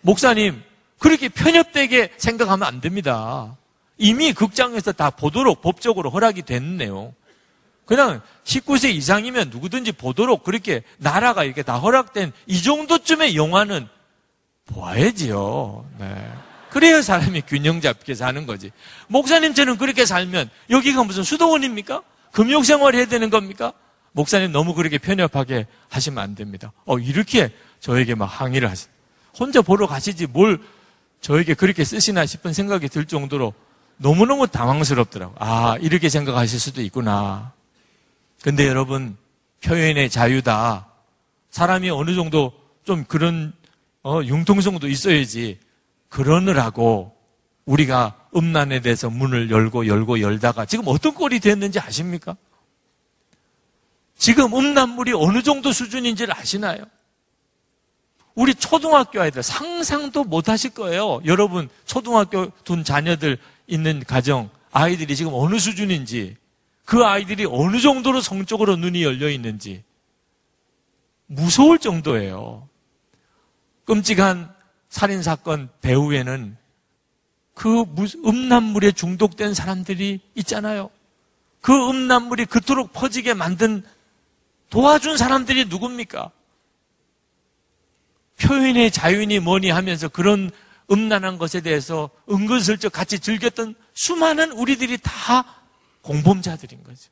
[0.05, 0.61] 목사님
[0.99, 3.57] 그렇게 편협되게 생각하면 안 됩니다.
[3.97, 7.13] 이미 극장에서 다 보도록 법적으로 허락이 됐네요.
[7.85, 13.87] 그냥 19세 이상이면 누구든지 보도록 그렇게 나라가 이렇게 다 허락된 이 정도쯤의 영화는
[14.67, 15.89] 보아야지요.
[15.99, 16.31] 네.
[16.69, 18.71] 그래야 사람이 균형 잡게 사는 거지.
[19.07, 22.03] 목사님처럼 그렇게 살면 여기가 무슨 수도원입니까?
[22.31, 23.73] 금욕생활 해야 되는 겁니까?
[24.11, 26.73] 목사님 너무 그렇게 편협하게 하시면 안 됩니다.
[26.85, 28.87] 어, 이렇게 저에게 막 항의를 하시.
[29.37, 30.59] 혼자 보러 가시지 뭘
[31.21, 33.53] 저에게 그렇게 쓰시나 싶은 생각이 들 정도로
[33.97, 35.35] 너무너무 당황스럽더라고.
[35.39, 37.53] 아, 이렇게 생각하실 수도 있구나.
[38.41, 39.17] 근데 여러분,
[39.63, 40.87] 표현의 자유다.
[41.49, 43.53] 사람이 어느 정도 좀 그런
[44.03, 45.59] 어, 융통성도 있어야지.
[46.09, 47.15] 그러느라고
[47.65, 52.35] 우리가 음란에 대해서 문을 열고 열고 열다가 지금 어떤 꼴이 됐는지 아십니까?
[54.17, 56.85] 지금 음란물이 어느 정도 수준인지를 아시나요?
[58.35, 61.21] 우리 초등학교 아이들 상상도 못 하실 거예요.
[61.25, 66.35] 여러분, 초등학교 둔 자녀들 있는 가정, 아이들이 지금 어느 수준인지,
[66.83, 69.83] 그 아이들이 어느 정도로 성적으로 눈이 열려 있는지,
[71.27, 72.67] 무서울 정도예요.
[73.85, 74.53] 끔찍한
[74.89, 76.57] 살인사건 배후에는
[77.53, 77.85] 그
[78.25, 80.89] 음란물에 중독된 사람들이 있잖아요.
[81.61, 83.83] 그 음란물이 그토록 퍼지게 만든
[84.69, 86.31] 도와준 사람들이 누굽니까?
[88.41, 90.51] 표현의 자유니 뭐니 하면서 그런
[90.91, 95.45] 음란한 것에 대해서 은근슬쩍 같이 즐겼던 수많은 우리들이 다
[96.01, 97.09] 공범자들인 거죠.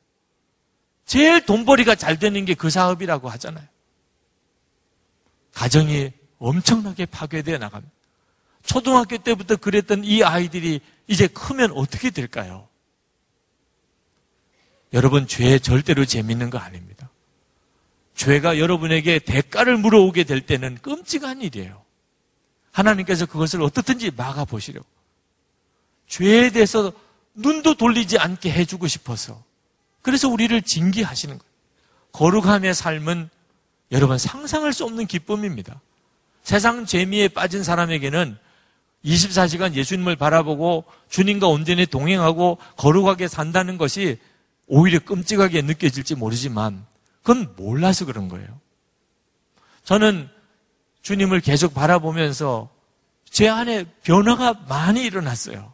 [1.06, 3.66] 제일 돈벌이가 잘 되는 게 그 사업이라고 하잖아요.
[5.54, 7.92] 가정이 엄청나게 파괴되어 나갑니다.
[8.64, 12.68] 초등학교 때부터 그랬던 이 아이들이 이제 크면 어떻게 될까요?
[14.92, 16.93] 여러분, 죄 절대로 재밌는 거 아닙니다.
[18.14, 21.82] 죄가 여러분에게 대가를 물어오게 될 때는 끔찍한 일이에요.
[22.70, 24.86] 하나님께서 그것을 어떻든지 막아보시려고.
[26.06, 26.92] 죄에 대해서
[27.34, 29.42] 눈도 돌리지 않게 해주고 싶어서.
[30.02, 31.54] 그래서 우리를 징계하시는 거예요.
[32.12, 33.28] 거룩함의 삶은
[33.90, 35.80] 여러분 상상할 수 없는 기쁨입니다.
[36.42, 38.36] 세상 재미에 빠진 사람에게는
[39.04, 44.18] 24시간 예수님을 바라보고 주님과 온전히 동행하고 거룩하게 산다는 것이
[44.66, 46.86] 오히려 끔찍하게 느껴질지 모르지만
[47.24, 48.46] 그건 몰라서 그런 거예요.
[49.82, 50.28] 저는
[51.02, 52.68] 주님을 계속 바라보면서
[53.28, 55.72] 제 안에 변화가 많이 일어났어요.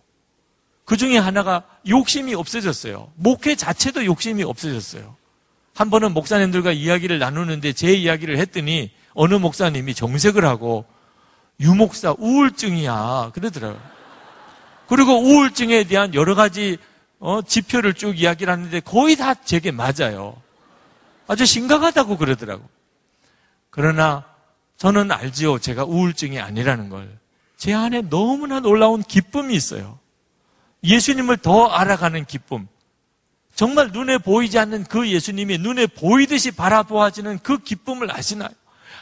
[0.85, 3.13] 그 중에 하나가 욕심이 없어졌어요.
[3.17, 5.17] 목회 자체도 욕심이 없어졌어요.
[5.75, 10.85] 한 번은 목사님들과 이야기를 나누는데 제 이야기를 했더니 어느 목사님이 정색을 하고
[11.59, 13.81] 유목사 우울증이야 그러더라고요.
[14.87, 16.79] 그리고 우울증에 대한 여러 가지
[17.19, 20.41] 어, 지표를 쭉 이야기를 하는데 거의 다 제게 맞아요.
[21.31, 22.69] 아주 심각하다고 그러더라고.
[23.71, 24.25] 그러나
[24.77, 25.61] 저는 알지요.
[25.61, 27.21] 제가 우울증이 아니라는 걸.
[27.57, 30.01] 제 안에 너무나 놀라운 기쁨이 있어요.
[30.83, 32.67] 예수님을 더 알아가는 기쁨.
[33.55, 38.51] 정말 눈에 보이지 않는 그 예수님이 눈에 보이듯이 바라보아지는 그 기쁨을 아시나요?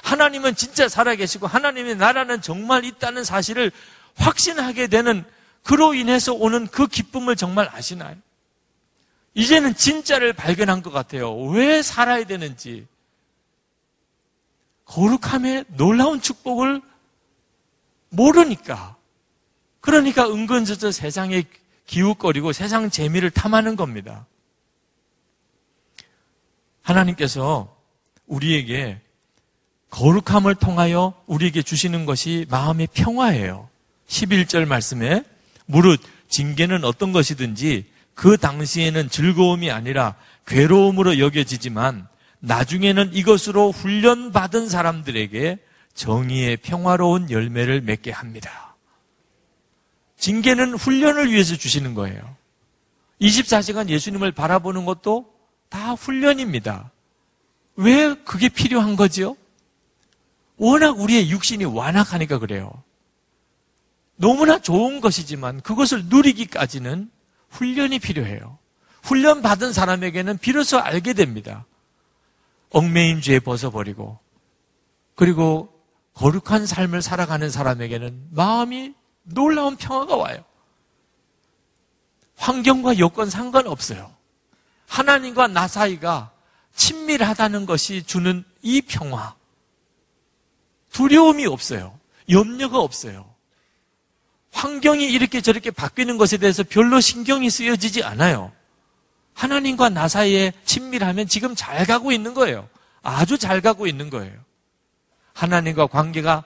[0.03, 3.73] 하나님은 진짜 살아계시고 하나님의 나라는 정말 있다는 사실을
[4.17, 5.25] 확신하게 되는
[5.63, 8.17] 그로 인해서 오는 그 기쁨을 정말 아시나요?
[9.39, 11.33] 이제는 진짜를 발견한 것 같아요.
[11.33, 12.89] 왜 살아야 되는지.
[14.85, 16.83] 거룩함의 놀라운 축복을
[18.09, 18.97] 모르니까.
[19.81, 21.45] 그러니까 은근슬쩍 세상에
[21.87, 24.27] 기웃거리고 세상 재미를 탐하는 겁니다.
[26.83, 27.77] 하나님께서
[28.27, 29.01] 우리에게
[29.91, 33.71] 거룩함을 통하여 우리에게 주시는 것이 마음의 평화예요.
[34.09, 35.23] 11절 말씀에
[35.67, 42.09] 무릇 징계는 어떤 것이든지 그 당시에는 즐거움이 아니라 괴로움으로 여겨지지만
[42.41, 45.61] 나중에는 이것으로 훈련받은 사람들에게
[45.95, 48.75] 정의의 평화로운 열매를 맺게 합니다.
[50.17, 52.37] 징계는 훈련을 위해서 주시는 거예요.
[53.21, 55.33] 24시간 예수님을 바라보는 것도
[55.69, 56.91] 다 훈련입니다.
[57.77, 59.37] 왜 그게 필요한 거지요?
[60.57, 62.83] 워낙 우리의 육신이 완악하니까 그래요.
[64.17, 67.13] 너무나 좋은 것이지만 그것을 누리기까지는
[67.51, 68.59] 훈련이 필요해요.
[69.03, 71.67] 훈련 받은 사람에게는 비로소 알게 됩니다.
[72.71, 74.19] 얽매인 죄 벗어버리고
[75.15, 75.73] 그리고
[76.15, 80.45] 거룩한 삶을 살아가는 사람에게는 마음이 놀라운 평화가 와요.
[82.37, 84.15] 환경과 여건 상관없어요.
[84.87, 86.33] 하나님과 나 사이가
[86.75, 89.35] 친밀하다는 것이 주는 이 평화.
[90.93, 91.99] 두려움이 없어요.
[92.31, 93.28] 염려가 없어요.
[94.59, 98.51] 환경이 이렇게 저렇게 바뀌는 것에 대해서 별로 신경이 쓰여지지 않아요.
[99.35, 102.69] 하나님과 나 사이에 친밀하면 지금 잘 가고 있는 거예요.
[103.01, 104.35] 아주 잘 가고 있는 거예요.
[105.33, 106.43] 하나님과 관계가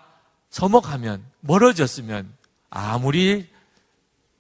[0.51, 2.31] 서먹하면, 멀어졌으면,
[2.69, 3.49] 아무리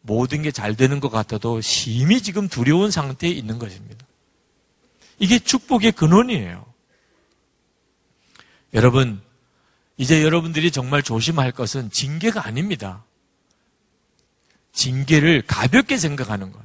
[0.02, 4.04] 모든 게 잘 되는 것 같아도 심히 지금 두려운 상태에 있는 것입니다.
[5.18, 6.66] 이게 축복의 근원이에요.
[8.74, 9.22] 여러분,
[9.96, 13.04] 이제 여러분들이 정말 조심할 것은 징계가 아닙니다.
[14.72, 16.60] 징계를 가볍게 생각하는 것.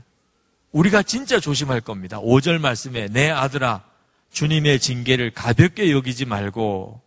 [0.71, 2.19] 우리가 진짜 조심할 겁니다.
[2.19, 3.83] 5절 말씀에 내 아들아
[4.31, 7.01] 주님의 징계를 가볍게 여기지 말고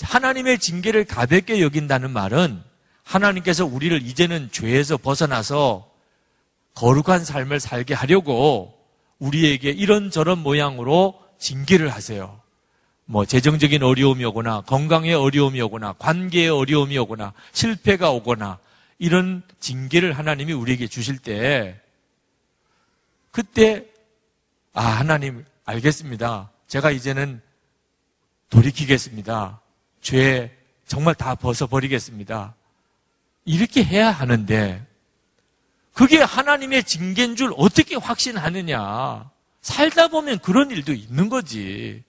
[0.00, 2.62] 하나님의 징계를 가볍게 여긴다는 말은
[3.02, 5.90] 하나님께서 우리를 이제는 죄에서 벗어나서
[6.74, 8.74] 거룩한 삶을 살게 하려고
[9.18, 12.40] 우리에게 이런저런 모양으로 징계를 하세요.
[13.04, 18.58] 뭐 재정적인 어려움이 오거나 건강에 어려움이 오거나 관계에 어려움이 오거나 실패가 오거나
[18.98, 21.80] 이런 징계를 하나님이 우리에게 주실 때
[23.30, 23.86] 그때
[24.72, 26.50] 아 하나님 알겠습니다.
[26.66, 27.40] 제가 이제는
[28.50, 29.60] 돌이키겠습니다.
[30.00, 30.56] 죄
[30.86, 32.54] 정말 다 벗어버리겠습니다.
[33.44, 34.84] 이렇게 해야 하는데
[35.92, 39.30] 그게 하나님의 징계인 줄 어떻게 확신하느냐.
[39.60, 42.02] 살다 보면 그런 일도 있는 거지.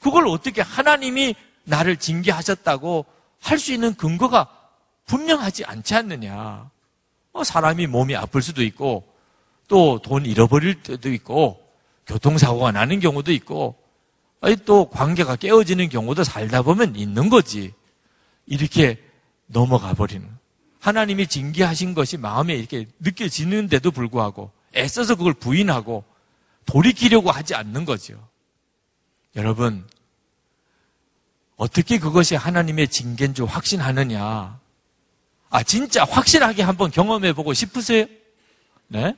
[0.00, 3.04] 그걸 어떻게 하나님이 나를 징계하셨다고
[3.40, 4.57] 할 수 있는 근거가
[5.08, 6.70] 분명하지 않지 않느냐.
[7.32, 9.12] 어, 사람이 몸이 아플 수도 있고,
[9.66, 11.60] 또 돈 잃어버릴 때도 있고,
[12.06, 13.76] 교통사고가 나는 경우도 있고,
[14.64, 17.74] 또 관계가 깨어지는 경우도 살다 보면 있는 거지.
[18.46, 19.02] 이렇게
[19.46, 20.28] 넘어가 버리는.
[20.80, 26.04] 하나님이 징계하신 것이 마음에 이렇게 느껴지는데도 불구하고 애써서 그걸 부인하고
[26.66, 28.28] 돌이키려고 하지 않는 거죠.
[29.34, 29.86] 여러분,
[31.56, 34.60] 어떻게 그것이 하나님의 징계인 줄 확신하느냐?
[35.50, 38.06] 아, 진짜 확실하게 한번 경험해 보고 싶으세요?
[38.88, 39.14] 네?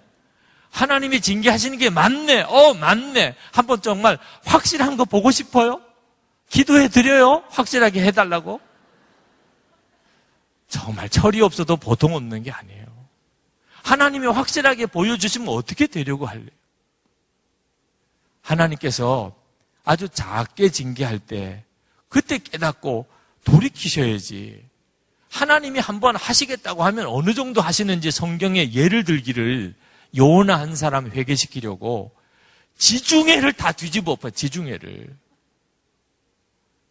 [0.70, 2.42] 하나님이 징계하시는 게 맞네.
[2.42, 3.34] 어, 맞네.
[3.52, 5.80] 한번 정말 확실한 거 보고 싶어요?
[6.48, 7.42] 기도해 드려요?
[7.50, 8.60] 확실하게 해달라고?
[10.68, 12.86] 정말 철이 없어도 보통 없는 게 아니에요.
[13.82, 16.48] 하나님이 확실하게 보여주시면 어떻게 되려고 할래요?
[18.42, 19.34] 하나님께서
[19.84, 21.64] 아주 작게 징계할 때
[22.08, 23.06] 그때 깨닫고
[23.44, 24.69] 돌이키셔야지.
[25.30, 29.74] 하나님이 한번 하시겠다고 하면 어느 정도 하시는지 성경에 예를 들기를
[30.16, 32.10] 요나 한 사람 회개시키려고
[32.76, 35.16] 지중해를 다 뒤집어 엎어, 지중해를.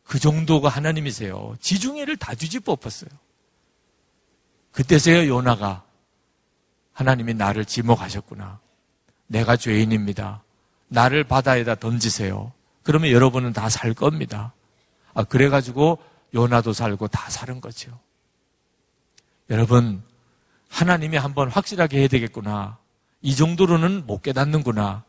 [0.03, 1.55] 그 정도가 하나님이세요.
[1.59, 3.09] 지중해를 다 뒤집어 엎었어요.
[4.71, 5.83] 그때서야 요나가
[6.93, 8.59] 하나님이 나를 지목하셨구나.
[9.27, 10.43] 내가 죄인입니다.
[10.87, 12.51] 나를 바다에다 던지세요.
[12.83, 14.53] 그러면 여러분은 다 살 겁니다.
[15.13, 15.99] 아, 그래가지고
[16.33, 17.99] 요나도 살고 다 사는 거죠.
[19.49, 20.03] 여러분,
[20.69, 22.77] 하나님이 한번 확실하게 해야 되겠구나.
[23.21, 25.03] 이 정도로는 못 깨닫는구나.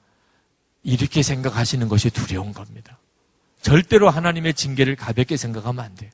[0.82, 2.98] 이렇게 생각하시는 것이 두려운 겁니다.
[3.60, 6.10] 절대로 하나님의 징계를 가볍게 생각하면 안 돼요.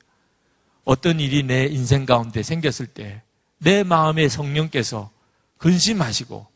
[0.85, 3.23] 어떤 일이 내 인생 가운데 생겼을 때
[3.59, 5.11] 내 마음에 성령께서
[5.59, 6.47] 근심하시고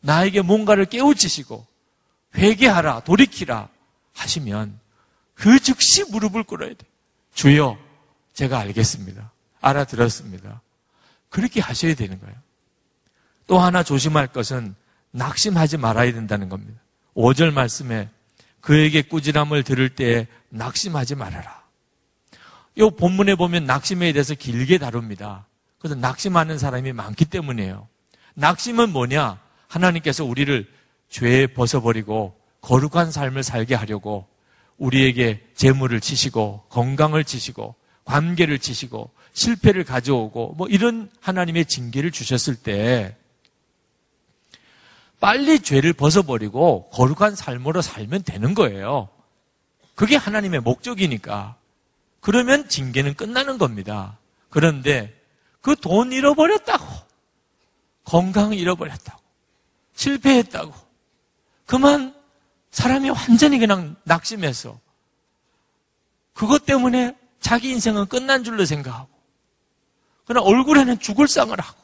[0.00, 1.66] 나에게 뭔가를 깨우치시고
[2.36, 3.68] 회개하라, 돌이키라
[4.14, 4.78] 하시면
[5.34, 6.86] 그 즉시 무릎을 꿇어야 돼.
[7.34, 7.78] 주여,
[8.34, 9.30] 제가 알겠습니다.
[9.60, 10.60] 알아들었습니다.
[11.28, 12.34] 그렇게 하셔야 되는 거예요.
[13.46, 14.74] 또 하나 조심할 것은
[15.10, 16.80] 낙심하지 말아야 된다는 겁니다.
[17.14, 18.08] 5절 말씀에
[18.60, 21.62] 그에게 꾸지람을 들을 때 낙심하지 말아라.
[22.76, 25.46] 이 본문에 보면 낙심에 대해서 길게 다룹니다.
[25.78, 27.88] 그래서 낙심하는 사람이 많기 때문이에요.
[28.34, 29.40] 낙심은 뭐냐?
[29.66, 30.66] 하나님께서 우리를
[31.08, 34.26] 죄에 벗어버리고 거룩한 삶을 살게 하려고
[34.76, 43.16] 우리에게 재물을 치시고 건강을 치시고 관계를 치시고 실패를 가져오고 뭐 이런 하나님의 징계를 주셨을 때
[45.20, 49.08] 빨리 죄를 벗어버리고 거룩한 삶으로 살면 되는 거예요.
[49.94, 51.56] 그게 하나님의 목적이니까.
[52.20, 54.18] 그러면 징계는 끝나는 겁니다.
[54.50, 55.14] 그런데
[55.60, 56.86] 그 돈 잃어버렸다고,
[58.04, 59.20] 건강 잃어버렸다고,
[59.94, 60.72] 실패했다고,
[61.66, 62.14] 그만
[62.70, 64.78] 사람이 완전히 그냥 낙심해서
[66.32, 69.17] 그것 때문에 자기 인생은 끝난 줄로 생각하고,
[70.28, 71.78] 그러나 얼굴에는 죽을 상을 하고,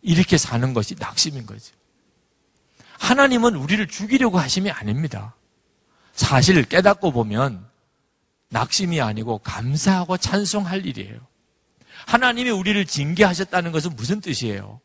[0.00, 1.74] 이렇게 사는 것이 낙심인 거죠.
[2.98, 5.34] 하나님은 우리를 죽이려고 하심이 아닙니다.
[6.12, 7.68] 사실 깨닫고 보면
[8.50, 11.18] 낙심이 아니고 감사하고 찬송할 일이에요.
[12.06, 14.80] 하나님이 우리를 징계하셨다는 것은 무슨 뜻이에요?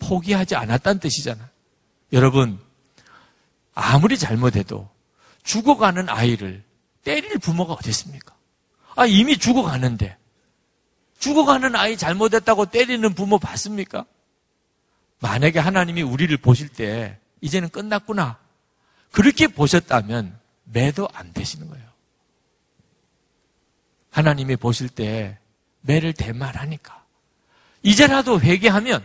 [0.00, 1.48] 포기하지 않았다는 뜻이잖아요.
[2.12, 2.58] 여러분,
[3.72, 4.90] 아무리 잘못해도
[5.44, 6.64] 죽어가는 아이를
[7.04, 8.34] 때릴 부모가 어디 있습니까?
[8.96, 10.16] 아, 이미 죽어가는데.
[11.18, 14.04] 죽어가는 아이 잘못했다고 때리는 부모 봤습니까?
[15.20, 18.38] 만약에 하나님이 우리를 보실 때 이제는 끝났구나.
[19.10, 21.84] 그렇게 보셨다면 매도 안 되시는 거예요.
[24.10, 25.38] 하나님이 보실 때
[25.80, 27.04] 매를 대말하니까.
[27.82, 29.04] 이제라도 회개하면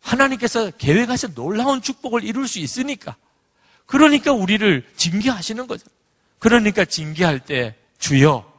[0.00, 3.16] 하나님께서 계획하신 놀라운 축복을 이룰 수 있으니까.
[3.86, 5.86] 그러니까 우리를 징계하시는 거죠.
[6.38, 8.50] 그러니까 징계할 때 주여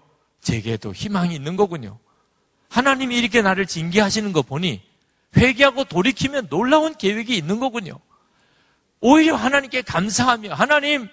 [0.42, 2.00] 제게도 희망이 있는 거군요.
[2.74, 4.82] 하나님이 이렇게 나를 징계하시는 거 보니
[5.38, 8.00] 회개하고 돌이키면 놀라운 계획이 있는 거군요.
[9.00, 11.08] 오히려 하나님께 감사하며 하나님,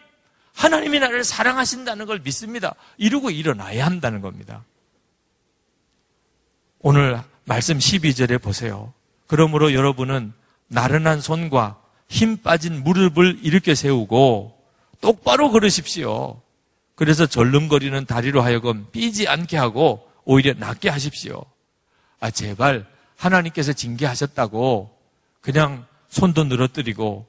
[0.55, 2.75] 하나님이 나를 사랑하신다는 걸 믿습니다.
[2.97, 4.65] 이러고 일어나야 한다는 겁니다.
[6.79, 8.95] 오늘 말씀 12절에 보세요.
[9.27, 10.33] 그러므로 여러분은
[10.69, 14.59] 나른한 손과 힘 빠진 무릎을 일으켜 세우고
[15.03, 16.41] 똑바로 걸으십시오.
[16.95, 21.50] 그래서 절름거리는 다리로 하여금 삐지 않게 하고 오히려 낫게 하십시오.
[22.21, 24.97] 아, 제발 하나님께서 징계하셨다고
[25.41, 27.27] 그냥 손도 늘어뜨리고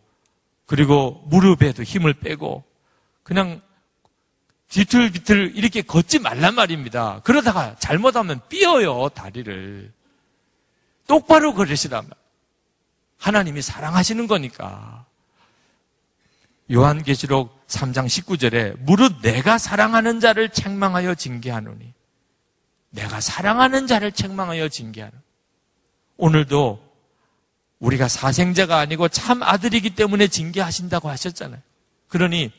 [0.66, 2.64] 그리고 무릎에도 힘을 빼고
[3.24, 3.62] 그냥
[4.70, 7.20] 뒤틀뒤틀 이렇게 걷지 말란 말입니다.
[7.24, 9.92] 그러다가 잘못하면 삐어요, 다리를.
[11.08, 12.18] 똑바로 걸으시란 말.
[13.18, 15.06] 하나님이 사랑하시는 거니까.
[16.72, 21.94] 요한계시록 3장 19절에 무릇 내가 사랑하는 자를 책망하여 징계하노니
[22.92, 25.14] 내가 사랑하는 자를 책망하여 징계하노
[26.18, 26.92] 오늘도
[27.80, 31.60] 우리가 사생자가 아니고 참 아들이기 때문에 징계하신다고 하셨잖아요.
[32.08, 32.52] 그러니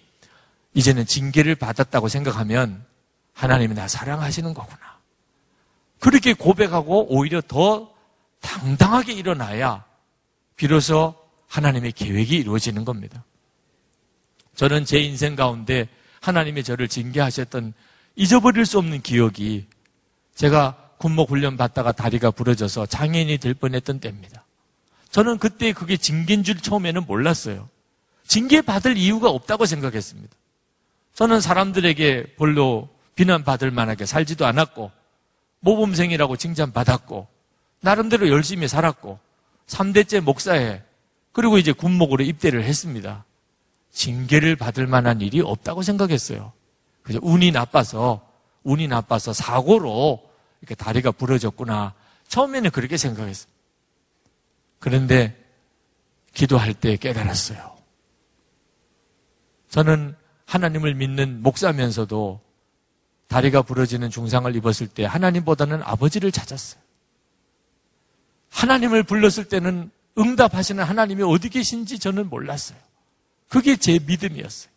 [0.74, 2.84] 이제는 징계를 받았다고 생각하면
[3.32, 4.98] 하나님이 나 사랑하시는 거구나.
[6.00, 7.92] 그렇게 고백하고 오히려 더
[8.40, 9.84] 당당하게 일어나야
[10.56, 11.14] 비로소
[11.46, 13.24] 하나님의 계획이 이루어지는 겁니다.
[14.56, 15.88] 저는 제 인생 가운데
[16.20, 17.74] 하나님이 저를 징계하셨던
[18.16, 19.66] 잊어버릴 수 없는 기억이
[20.34, 24.44] 제가 군목 훈련 받다가 다리가 부러져서 장애인이 될 뻔했던 때입니다.
[25.10, 27.68] 저는 그때 그게 징계인 줄 처음에는 몰랐어요.
[28.26, 30.34] 징계 받을 이유가 없다고 생각했습니다.
[31.14, 34.90] 저는 사람들에게 별로 비난받을 만하게 살지도 않았고,
[35.60, 37.28] 모범생이라고 칭찬받았고,
[37.80, 39.18] 나름대로 열심히 살았고,
[39.66, 40.82] 3대째 목사에
[41.32, 43.24] 그리고 이제 군목으로 입대를 했습니다.
[43.90, 46.52] 징계를 받을 만한 일이 없다고 생각했어요.
[47.02, 47.18] 그죠?
[47.22, 48.26] 운이 나빠서,
[48.64, 50.22] 운이 나빠서 사고로
[50.60, 51.94] 이렇게 다리가 부러졌구나.
[52.28, 53.50] 처음에는 그렇게 생각했어요.
[54.78, 55.36] 그런데
[56.32, 57.76] 기도할 때 깨달았어요.
[59.68, 60.14] 저는
[60.46, 62.40] 하나님을 믿는 목사면서도
[63.28, 66.80] 다리가 부러지는 중상을 입었을 때 하나님보다는 아버지를 찾았어요.
[68.50, 72.78] 하나님을 불렀을 때는 응답하시는 하나님이 어디 계신지 저는 몰랐어요.
[73.48, 74.70] 그게 제 믿음이었어요.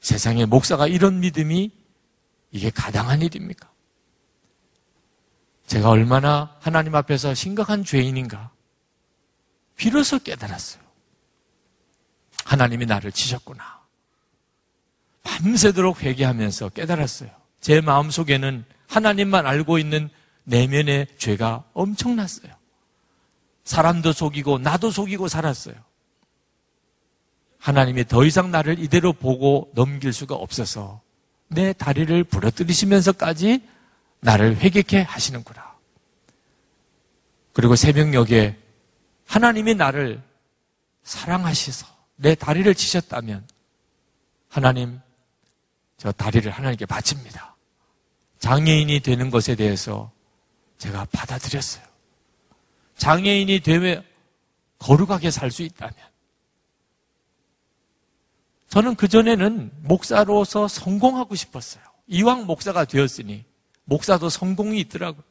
[0.00, 1.70] 세상에 목사가 이런 믿음이
[2.52, 3.68] 이게 가당한 일입니까?
[5.66, 8.50] 제가 얼마나 하나님 앞에서 심각한 죄인인가
[9.76, 10.82] 비로소 깨달았어요.
[12.44, 13.80] 하나님이 나를 치셨구나.
[15.22, 17.30] 밤새도록 회개하면서 깨달았어요.
[17.60, 20.10] 제 마음 속에는 하나님만 알고 있는
[20.44, 22.52] 내면의 죄가 엄청났어요.
[23.64, 25.74] 사람도 속이고 나도 속이고 살았어요.
[27.58, 31.01] 하나님이 더 이상 나를 이대로 보고 넘길 수가 없어서
[31.54, 33.66] 내 다리를 부러뜨리시면서까지
[34.20, 35.72] 나를 회개케 하시는구나.
[37.52, 38.58] 그리고 새벽녘에
[39.26, 40.22] 하나님이 나를
[41.02, 41.86] 사랑하셔서
[42.16, 43.46] 내 다리를 치셨다면
[44.48, 45.00] 하나님
[45.96, 47.56] 저 다리를 하나님께 바칩니다.
[48.38, 50.10] 장애인이 되는 것에 대해서
[50.78, 51.84] 제가 받아들였어요.
[52.96, 54.04] 장애인이 되면
[54.78, 55.94] 거룩하게 살 수 있다면
[58.72, 61.84] 저는 그전에는 목사로서 성공하고 싶었어요.
[62.06, 63.44] 이왕 목사가 되었으니
[63.84, 65.22] 목사도 성공이 있더라고요.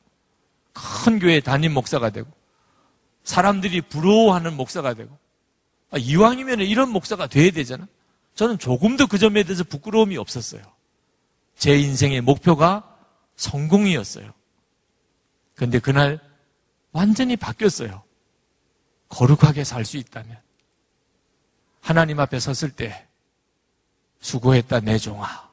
[0.74, 2.32] 큰 교회 담임 목사가 되고
[3.24, 5.18] 사람들이 부러워하는 목사가 되고
[5.89, 7.88] 아, 이왕이면 이런 목사가 돼야 되잖아.
[8.36, 10.62] 저는 조금도 그 점에 대해서 부끄러움이 없었어요.
[11.56, 12.96] 제 인생의 목표가
[13.38, 14.32] 성공이었어요.
[15.56, 16.20] 그런데 그날
[16.92, 18.04] 완전히 바뀌었어요.
[19.10, 20.38] 거룩하게 살 수 있다면.
[21.80, 23.08] 하나님 앞에 섰을 때
[24.22, 25.52] 수고했다 내 종아.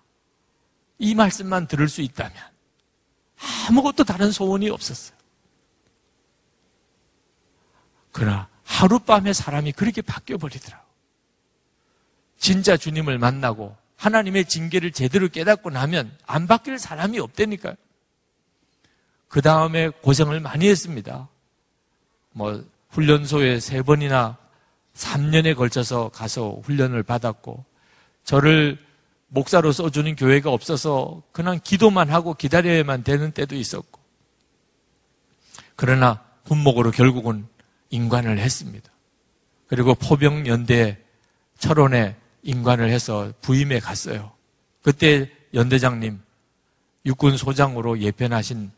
[0.98, 2.36] 이 말씀만 들을 수 있다면
[3.68, 5.16] 아무것도 다른 소원이 없었어요.
[8.12, 10.84] 그러나 하룻밤에 사람이 그렇게 바뀌어버리더라고.
[12.36, 17.74] 진짜 주님을 만나고 하나님의 징계를 제대로 깨닫고 나면 안 바뀔 사람이 없다니까요.
[19.28, 21.28] 그 다음에 고생을 많이 했습니다.
[22.32, 24.38] 뭐, 훈련소에 세 번이나
[24.94, 27.64] 3년에 걸쳐서 가서 훈련을 받았고,
[28.28, 28.76] 저를
[29.28, 33.98] 목사로 써주는 교회가 없어서 그냥 기도만 하고 기다려야만 되는 때도 있었고.
[35.76, 37.46] 그러나 군목으로 결국은
[37.88, 38.92] 인관을 했습니다.
[39.66, 40.98] 그리고 포병연대
[41.56, 44.32] 철원에 인관을 해서 부임에 갔어요.
[44.82, 46.20] 그때 연대장님
[47.06, 48.70] 육군 소장으로 예편하신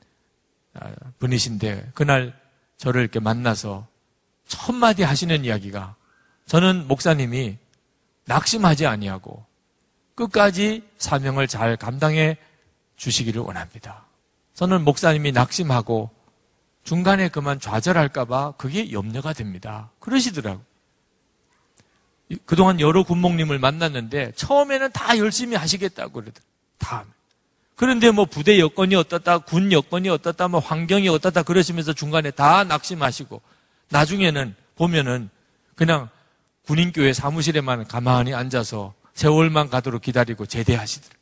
[0.75, 2.39] 아, 분이신데 그날
[2.77, 3.89] 저를 이렇게 만나서
[4.47, 5.97] 첫 마디 하시는 이야기가
[6.47, 7.59] 저는 목사님이
[8.31, 9.45] 낙심하지 아니하고
[10.15, 12.37] 끝까지 사명을 잘 감당해
[12.97, 14.05] 주시기를 원합니다.
[14.55, 16.11] 저는 목사님이 낙심하고
[16.85, 19.91] 중간에 그만 좌절할까봐 그게 염려가 됩니다.
[19.99, 20.63] 그러시더라고.
[22.47, 26.51] 그동안 여러 군목님을 만났는데 처음에는 다 열심히 하시겠다고 그러더라고요.
[26.79, 27.05] 다.
[27.75, 33.43] 그런데 뭐 부대 여건이 어떻다, 군 여건이 어떻다, 뭐 환경이 어떻다 그러시면서 중간에 다 낙심하시고
[33.89, 35.31] 나중에는 보면은
[35.75, 36.11] 그냥
[36.71, 41.21] 군인교회 사무실에만 가만히 앉아서 세월만 가도록 기다리고 제대하시더라고요.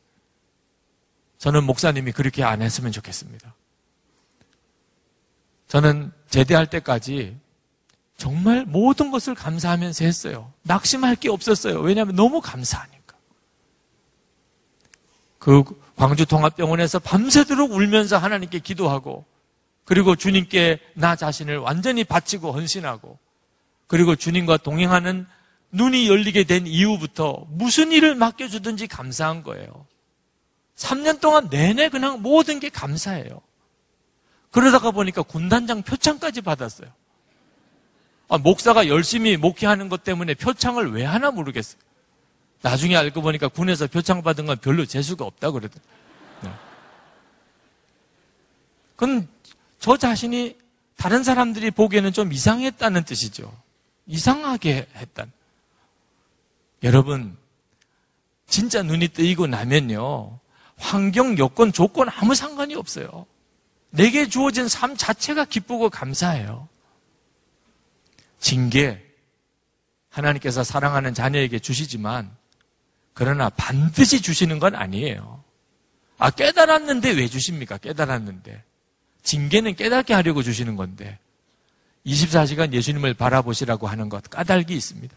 [1.39, 3.55] 저는 목사님이 그렇게 안 했으면 좋겠습니다.
[5.69, 7.39] 저는 제대할 때까지
[8.19, 10.53] 정말 모든 것을 감사하면서 했어요.
[10.65, 11.81] 낙심할 게 없었어요.
[11.81, 13.17] 왜냐하면 너무 감사하니까.
[15.39, 15.65] 그
[15.97, 19.25] 광주통합병원에서 밤새도록 울면서 하나님께 기도하고
[19.87, 23.19] 그리고 주님께 나 자신을 완전히 바치고 헌신하고
[23.87, 25.27] 그리고 주님과 동행하는
[25.71, 29.87] 눈이 열리게 된 이후부터 무슨 일을 맡겨주든지 감사한 거예요.
[30.77, 33.41] 3년 동안 내내 그냥 모든 게 감사해요.
[34.51, 36.89] 그러다가 보니까 군단장 표창까지 받았어요.
[38.29, 41.81] 아, 목사가 열심히 목회하는 것 때문에 표창을 왜 하나 모르겠어요.
[42.63, 45.93] 나중에 알고 보니까 군에서 표창 받은 건 별로 재수가 없다 그러더라고요.
[46.43, 46.53] 네.
[48.97, 49.29] 그건
[49.79, 50.57] 저 자신이
[50.97, 53.53] 다른 사람들이 보기에는 좀 이상했다는 뜻이죠.
[54.07, 55.31] 이상하게 했단.
[56.83, 57.37] 여러분,
[58.47, 60.39] 진짜 눈이 뜨이고 나면요.
[60.77, 63.27] 환경, 여건, 조건 아무 상관이 없어요.
[63.91, 66.69] 내게 주어진 삶 자체가 기쁘고 감사해요.
[68.39, 69.05] 징계,
[70.11, 72.31] 하나님께서 사랑하는 자녀에게 주시지만,
[73.13, 75.43] 그러나 반드시 주시는 건 아니에요.
[76.19, 77.79] 아, 깨달았는데 왜 주십니까?
[77.79, 78.63] 깨달았는데.
[79.23, 81.19] 징계는 깨닫게 하려고 주시는 건데.
[82.07, 85.17] 24시간 예수님을 바라보시라고 하는 것 까닭이 있습니다.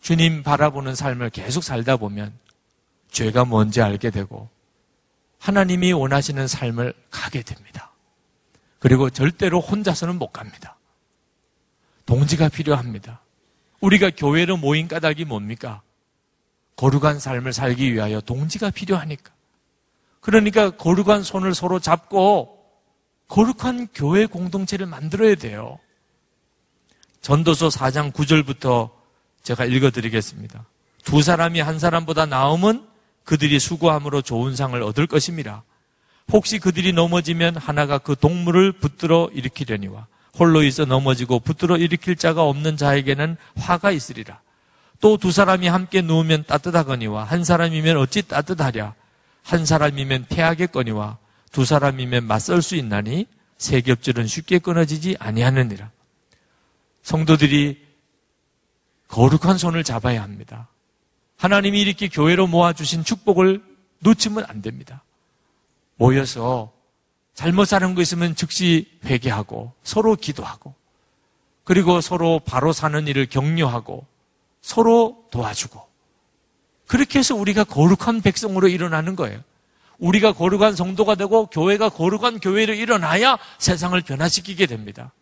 [0.00, 2.32] 주님 바라보는 삶을 계속 살다 보면
[3.10, 4.48] 죄가 뭔지 알게 되고
[5.38, 7.92] 하나님이 원하시는 삶을 가게 됩니다.
[8.78, 10.76] 그리고 절대로 혼자서는 못 갑니다.
[12.06, 13.20] 동지가 필요합니다.
[13.80, 15.82] 우리가 교회로 모인 까닭이 뭡니까?
[16.76, 19.32] 거룩한 삶을 살기 위하여 동지가 필요하니까.
[20.20, 22.58] 그러니까 거룩한 손을 서로 잡고
[23.28, 25.78] 거룩한 교회 공동체를 만들어야 돼요.
[27.20, 28.97] 전도서 4장 9절부터
[29.48, 30.66] 제가 읽어드리겠습니다.
[31.04, 32.84] 두 사람이 한 사람보다 나음은
[33.24, 35.62] 그들이 수고함으로 좋은 상을 얻을 것입니다.
[36.30, 40.06] 혹시 그들이 넘어지면 하나가 그 동물을 붙들어 일으키려니와
[40.38, 44.40] 홀로 있어 넘어지고 붙들어 일으킬 자가 없는 자에게는 화가 있으리라.
[45.00, 48.94] 또 두 사람이 함께 누우면 따뜻하거니와 한 사람이면 어찌 따뜻하랴.
[49.44, 51.16] 한 사람이면 태하겠거니와
[51.52, 53.26] 두 사람이면 맞설 수 있나니
[53.56, 55.90] 세 겹줄은 쉽게 끊어지지 아니하느니라.
[57.02, 57.87] 성도들이
[59.08, 60.68] 거룩한 손을 잡아야 합니다.
[61.36, 63.62] 하나님이 이렇게 교회로 모아주신 축복을
[64.00, 65.02] 놓치면 안 됩니다.
[65.96, 66.72] 모여서
[67.34, 70.74] 잘못 사는 거 있으면 즉시 회개하고 서로 기도하고
[71.64, 74.06] 그리고 서로 바로 사는 일을 격려하고
[74.60, 75.86] 서로 도와주고
[76.86, 79.40] 그렇게 해서 우리가 거룩한 백성으로 일어나는 거예요.
[79.98, 85.12] 우리가 거룩한 성도가 되고 교회가 거룩한 교회로 일어나야 세상을 변화시키게 됩니다.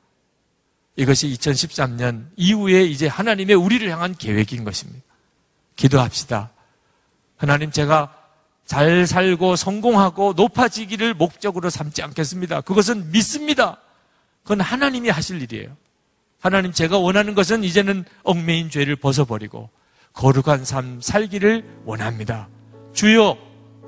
[0.96, 5.04] 이것이 2013년 이후에 이제 하나님의 우리를 향한 계획인 것입니다.
[5.76, 6.50] 기도합시다.
[7.36, 8.14] 하나님 제가
[8.64, 12.62] 잘 살고 성공하고 높아지기를 목적으로 삼지 않겠습니다.
[12.62, 13.78] 그것은 믿습니다.
[14.42, 15.76] 그건 하나님이 하실 일이에요.
[16.40, 19.70] 하나님 제가 원하는 것은 이제는 얽매인 죄를 벗어버리고
[20.12, 22.48] 거룩한 삶 살기를 원합니다.
[22.94, 23.36] 주여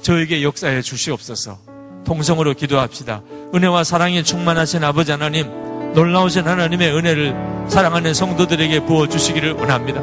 [0.03, 1.59] 저에게 역사해 주시옵소서.
[2.05, 3.23] 통성으로 기도합시다.
[3.55, 7.35] 은혜와 사랑에 충만하신 아버지 하나님, 놀라우신 하나님의 은혜를
[7.69, 10.01] 사랑하는 성도들에게 부어 주시기를 원합니다.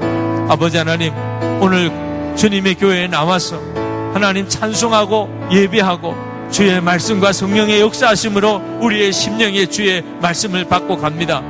[0.49, 1.13] 아버지 하나님,
[1.59, 1.91] 오늘
[2.35, 3.59] 주님의 교회에 나와서
[4.13, 6.15] 하나님 찬송하고 예배하고
[6.51, 11.41] 주의 말씀과 성령의 역사하심으로 우리의 심령의 주의 말씀을 받고 갑니다.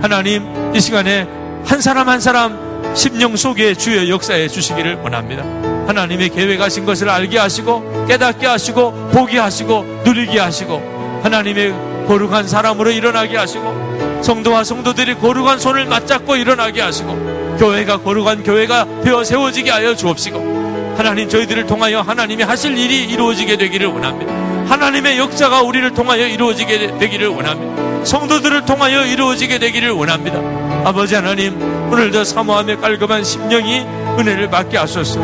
[0.00, 1.26] 하나님 이 시간에
[1.64, 5.42] 한 사람 한 사람 심령 속에 주의 역사해 주시기를 원합니다.
[5.88, 11.74] 하나님의 계획하신 것을 알게 하시고 깨닫게 하시고 보게 하시고 누리게 하시고 하나님의
[12.06, 19.24] 거룩한 사람으로 일어나게 하시고 성도와 성도들이 거룩한 손을 맞잡고 일어나게 하시고 교회가 거룩한 교회가 되어
[19.24, 24.32] 세워지게 하여 주옵시고 하나님 저희들을 통하여 하나님이 하실 일이 이루어지게 되기를 원합니다.
[24.68, 28.04] 하나님의 역사가 우리를 통하여 이루어지게 되기를 원합니다.
[28.04, 30.38] 성도들을 통하여 이루어지게 되기를 원합니다.
[30.84, 33.80] 아버지 하나님, 오늘도 사모함에 깔끔한 심령이
[34.18, 35.20] 은혜를 받게 하소서.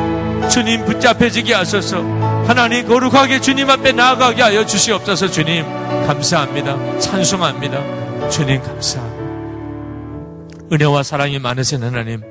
[0.49, 2.30] 주님 붙잡혀지게 하소서.
[2.51, 5.30] 하나님 거룩하게 주님 앞에 나아가게 하여 주시옵소서.
[5.30, 5.64] 주님
[6.09, 6.98] 감사합니다.
[6.98, 8.28] 찬송합니다.
[8.28, 10.66] 주님 감사합니다.
[10.72, 12.24] 은혜와 사랑이 많으신 하나님.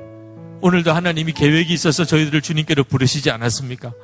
[0.60, 3.94] 오늘도 하나님이 계획이 있어서 저희들을 주님께로 부르시지 않았습니까?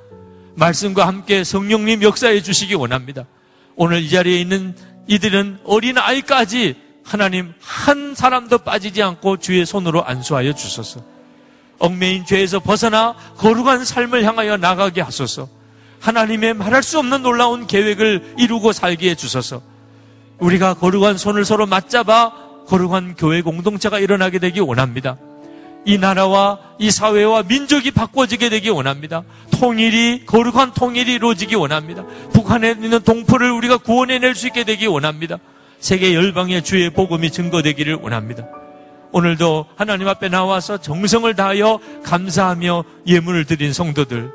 [0.54, 3.26] 말씀과 함께 성령님 역사해 주시기 원합니다.
[3.74, 4.74] 오늘 이 자리에 있는
[5.08, 11.02] 이들은 어린 아이까지 하나님 한 사람도 빠지지 않고 주의 손으로 안수하여 주소서.
[11.78, 15.54] 얽매인 죄에서 벗어나 거룩한 삶을 향하여 나가게 하소서.
[16.00, 19.62] 하나님의 말할 수 없는 놀라운 계획을 이루고 살게 해 주소서.
[20.38, 22.32] 우리가 거룩한 손을 서로 맞잡아
[22.66, 25.16] 거룩한 교회 공동체가 일어나게 되기 원합니다.
[25.84, 29.22] 이 나라와 이 사회와 민족이 바꿔지게 되기 원합니다.
[29.52, 32.04] 통일이 거룩한 통일이 이루어지기 원합니다.
[32.32, 35.38] 북한에 있는 동포를 우리가 구원해낼 수 있게 되기 원합니다.
[35.78, 38.44] 세계 열방의 주의 복음이 증거되기를 원합니다.
[39.12, 44.32] 오늘도 하나님 앞에 나와서 정성을 다하여 감사하며 예물을 드린 성도들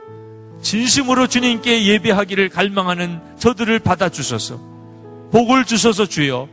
[0.62, 4.60] 진심으로 주님께 예배하기를 갈망하는 저들을 받아 주소서.
[5.32, 6.48] 복을 주소서 주여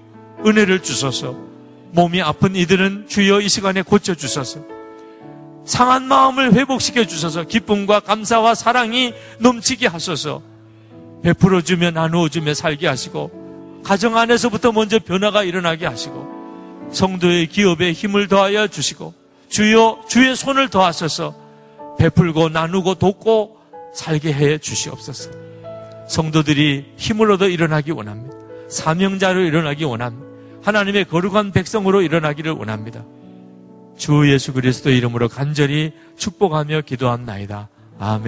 [0.46, 1.36] 은혜를 주소서.
[1.92, 4.61] 몸이 아픈 이들은 주여 이 시간에 고쳐 주소서.
[5.68, 10.40] 상한 마음을 회복시켜 주셔서 기쁨과 감사와 사랑이 넘치게 하소서
[11.22, 18.28] 베풀어 주며 나누어 주며 살게 하시고 가정 안에서부터 먼저 변화가 일어나게 하시고 성도의 기업에 힘을
[18.28, 19.12] 더하여 주시고
[19.50, 21.34] 주여 주의 손을 더하셔서
[21.98, 23.57] 베풀고 나누고 돕고
[23.99, 25.30] 살게 해 주시옵소서.
[26.09, 28.36] 성도들이 힘을 얻어 일어나기 원합니다.
[28.68, 30.28] 사명자로 일어나기 원합니다.
[30.62, 33.05] 하나님의 거룩한 백성으로 일어나기를 원합니다.
[33.96, 37.68] 주 예수 그리스도 이름으로 간절히 축복하며 기도합나이다.
[37.99, 38.22] 아멘.